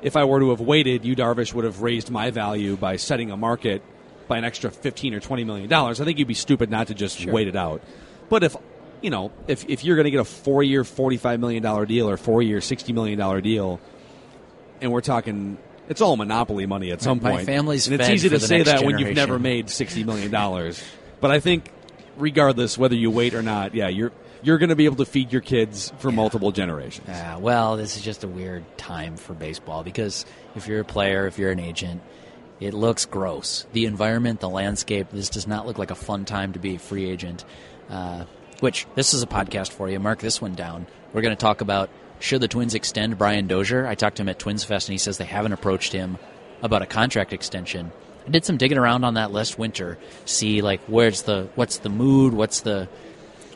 if 0.00 0.16
I 0.16 0.24
were 0.24 0.40
to 0.40 0.48
have 0.48 0.62
waited, 0.62 1.04
Yu 1.04 1.14
Darvish 1.14 1.52
would 1.52 1.66
have 1.66 1.82
raised 1.82 2.10
my 2.10 2.30
value 2.30 2.76
by 2.76 2.96
setting 2.96 3.30
a 3.30 3.36
market 3.36 3.82
by 4.28 4.38
an 4.38 4.44
extra 4.44 4.70
fifteen 4.70 5.12
or 5.12 5.20
twenty 5.20 5.44
million 5.44 5.68
dollars. 5.68 6.00
I 6.00 6.06
think 6.06 6.18
you'd 6.18 6.26
be 6.26 6.32
stupid 6.32 6.70
not 6.70 6.86
to 6.86 6.94
just 6.94 7.26
wait 7.26 7.48
it 7.48 7.56
out. 7.56 7.82
But 8.30 8.44
if 8.44 8.56
you 9.02 9.10
know, 9.10 9.32
if 9.46 9.68
if 9.68 9.84
you're 9.84 9.96
going 9.96 10.04
to 10.04 10.10
get 10.10 10.20
a 10.20 10.24
four 10.24 10.62
year, 10.62 10.84
forty 10.84 11.16
five 11.16 11.40
million 11.40 11.62
dollar 11.62 11.86
deal 11.86 12.08
or 12.08 12.16
four 12.16 12.42
year, 12.42 12.60
sixty 12.60 12.92
million 12.92 13.18
dollar 13.18 13.40
deal, 13.40 13.80
and 14.80 14.92
we're 14.92 15.00
talking. 15.00 15.58
It's 15.88 16.00
all 16.00 16.16
monopoly 16.16 16.66
money 16.66 16.92
at 16.92 17.02
some 17.02 17.20
My 17.20 17.32
point. 17.32 17.46
family's 17.46 17.88
and 17.88 18.00
it's 18.00 18.08
easy 18.08 18.28
to 18.28 18.38
say 18.38 18.62
that 18.62 18.84
when 18.84 18.98
you've 18.98 19.16
never 19.16 19.40
made 19.40 19.68
sixty 19.70 20.04
million 20.04 20.30
dollars. 20.30 20.80
But 21.20 21.32
I 21.32 21.40
think, 21.40 21.68
regardless 22.16 22.78
whether 22.78 22.94
you 22.94 23.10
wait 23.10 23.34
or 23.34 23.42
not, 23.42 23.74
yeah, 23.74 23.88
you're 23.88 24.12
you're 24.42 24.58
going 24.58 24.68
to 24.70 24.76
be 24.76 24.84
able 24.84 24.96
to 24.96 25.04
feed 25.04 25.32
your 25.32 25.40
kids 25.40 25.92
for 25.98 26.12
multiple 26.12 26.52
generations. 26.52 27.08
Ah, 27.10 27.38
well, 27.38 27.76
this 27.76 27.96
is 27.96 28.02
just 28.02 28.24
a 28.24 28.28
weird 28.28 28.64
time 28.78 29.16
for 29.16 29.34
baseball 29.34 29.82
because 29.82 30.24
if 30.54 30.66
you're 30.68 30.80
a 30.80 30.84
player, 30.84 31.26
if 31.26 31.38
you're 31.38 31.50
an 31.50 31.60
agent, 31.60 32.00
it 32.60 32.72
looks 32.72 33.04
gross. 33.04 33.66
The 33.72 33.86
environment, 33.86 34.40
the 34.40 34.48
landscape, 34.48 35.08
this 35.10 35.28
does 35.28 35.46
not 35.46 35.66
look 35.66 35.76
like 35.78 35.90
a 35.90 35.94
fun 35.96 36.24
time 36.24 36.52
to 36.52 36.58
be 36.58 36.76
a 36.76 36.78
free 36.78 37.10
agent. 37.10 37.44
Uh, 37.90 38.24
which, 38.60 38.86
this 38.94 39.14
is 39.14 39.22
a 39.22 39.26
podcast 39.26 39.72
for 39.72 39.88
you. 39.88 39.98
Mark 39.98 40.20
this 40.20 40.40
one 40.40 40.54
down. 40.54 40.86
We're 41.12 41.22
going 41.22 41.36
to 41.36 41.40
talk 41.40 41.60
about 41.60 41.90
should 42.20 42.42
the 42.42 42.48
Twins 42.48 42.74
extend 42.74 43.18
Brian 43.18 43.46
Dozier. 43.46 43.86
I 43.86 43.94
talked 43.94 44.16
to 44.16 44.22
him 44.22 44.28
at 44.28 44.38
Twins 44.38 44.62
Fest, 44.62 44.88
and 44.88 44.92
he 44.92 44.98
says 44.98 45.18
they 45.18 45.24
haven't 45.24 45.52
approached 45.52 45.92
him 45.92 46.18
about 46.62 46.82
a 46.82 46.86
contract 46.86 47.32
extension. 47.32 47.90
I 48.26 48.30
did 48.30 48.44
some 48.44 48.58
digging 48.58 48.78
around 48.78 49.04
on 49.04 49.14
that 49.14 49.32
last 49.32 49.58
winter, 49.58 49.98
see 50.26 50.60
like 50.60 50.80
where's 50.82 51.22
the 51.22 51.48
what's 51.54 51.78
the 51.78 51.88
mood, 51.88 52.34
what's 52.34 52.60
the 52.60 52.88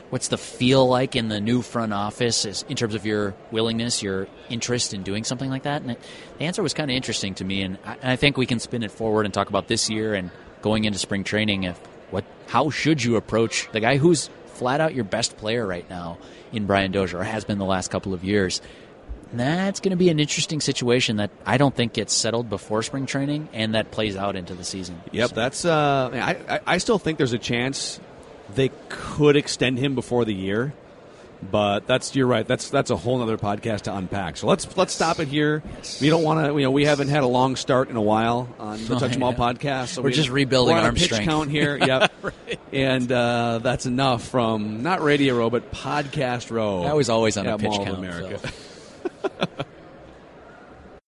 what's 0.09 0.27
the 0.29 0.37
feel 0.37 0.87
like 0.87 1.15
in 1.15 1.27
the 1.29 1.39
new 1.39 1.61
front 1.61 1.93
office 1.93 2.45
as, 2.45 2.63
in 2.67 2.75
terms 2.75 2.95
of 2.95 3.05
your 3.05 3.35
willingness, 3.51 4.01
your 4.01 4.27
interest 4.49 4.93
in 4.93 5.03
doing 5.03 5.23
something 5.23 5.49
like 5.49 5.63
that? 5.63 5.83
And 5.83 5.91
it, 5.91 5.99
the 6.39 6.45
answer 6.45 6.63
was 6.63 6.73
kind 6.73 6.89
of 6.89 6.95
interesting 6.95 7.35
to 7.35 7.45
me, 7.45 7.61
and 7.61 7.77
I, 7.85 8.13
I 8.13 8.15
think 8.15 8.37
we 8.37 8.45
can 8.45 8.59
spin 8.59 8.81
it 8.81 8.91
forward 8.91 9.25
and 9.25 9.33
talk 9.33 9.49
about 9.49 9.67
this 9.67 9.89
year 9.89 10.15
and 10.15 10.31
going 10.61 10.85
into 10.85 10.97
spring 10.97 11.23
training. 11.23 11.63
If 11.63 11.77
what, 12.09 12.25
how 12.47 12.71
should 12.71 13.03
you 13.03 13.15
approach 13.17 13.69
the 13.71 13.79
guy 13.79 13.97
who's 13.97 14.29
flat 14.55 14.81
out 14.81 14.95
your 14.95 15.03
best 15.03 15.37
player 15.37 15.65
right 15.65 15.87
now 15.89 16.17
in 16.51 16.65
Brian 16.65 16.91
Dozier, 16.91 17.19
or 17.19 17.23
has 17.23 17.45
been 17.45 17.57
the 17.57 17.65
last 17.65 17.91
couple 17.91 18.13
of 18.13 18.23
years? 18.23 18.61
That's 19.33 19.79
going 19.79 19.91
to 19.91 19.97
be 19.97 20.09
an 20.09 20.19
interesting 20.19 20.61
situation 20.61 21.17
that 21.17 21.29
I 21.45 21.57
don't 21.57 21.75
think 21.75 21.93
gets 21.93 22.13
settled 22.13 22.49
before 22.49 22.83
spring 22.83 23.05
training, 23.05 23.49
and 23.53 23.75
that 23.75 23.91
plays 23.91 24.15
out 24.15 24.35
into 24.35 24.53
the 24.53 24.63
season. 24.63 25.01
Yep, 25.11 25.29
So- 25.29 25.35
that's. 25.35 25.65
Uh, 25.65 26.09
I, 26.13 26.55
I 26.55 26.59
I 26.67 26.77
still 26.77 26.99
think 26.99 27.17
there's 27.17 27.33
a 27.33 27.39
chance 27.39 27.99
they 28.53 28.69
could 28.89 29.35
extend 29.35 29.79
him 29.79 29.95
before 29.95 30.23
the 30.25 30.33
year, 30.33 30.73
but 31.51 31.87
that's 31.87 32.15
you're 32.15 32.27
right. 32.27 32.47
That's 32.47 32.69
that's 32.69 32.89
a 32.91 32.95
whole 32.95 33.21
other 33.21 33.37
podcast 33.37 33.81
to 33.83 33.95
unpack. 33.95 34.37
So 34.37 34.47
let's 34.47 34.75
let's 34.77 34.93
stop 34.93 35.19
it 35.19 35.27
here. 35.27 35.63
We 36.01 36.09
don't 36.09 36.23
want 36.23 36.45
to. 36.45 36.53
You 36.53 36.63
know, 36.65 36.71
we 36.71 36.85
haven't 36.85 37.07
had 37.09 37.23
a 37.23 37.27
long 37.27 37.55
start 37.55 37.89
in 37.89 37.95
a 37.95 38.01
while 38.01 38.49
on 38.59 38.83
the 38.85 38.95
Oh, 38.95 38.99
Touch 38.99 39.11
'Em 39.15 39.23
All 39.23 39.33
podcast. 39.33 39.89
So 39.89 40.01
We're 40.01 40.09
we- 40.09 40.13
just 40.15 40.29
rebuilding 40.29 40.75
we're 40.75 40.79
on 40.81 40.85
arm 40.87 40.95
a 40.95 40.97
pitch 40.99 41.05
strength. 41.11 41.25
count 41.29 41.51
here. 41.51 41.77
Yep, 41.85 42.11
and 42.73 43.11
uh, 43.11 43.59
that's 43.61 43.85
enough 43.85 44.27
from 44.27 44.81
not 44.83 45.01
Radio 45.01 45.35
Row 45.37 45.49
but 45.49 45.71
Podcast 45.71 46.51
Row. 46.51 46.83
I 46.83 46.93
was 46.93 47.09
always 47.09 47.37
on 47.37 47.45
a 47.47 47.57
pitch 47.57 47.69
Mall 47.69 47.85
count, 47.85 47.97
America. 47.97 48.37
Phil. 48.39 49.65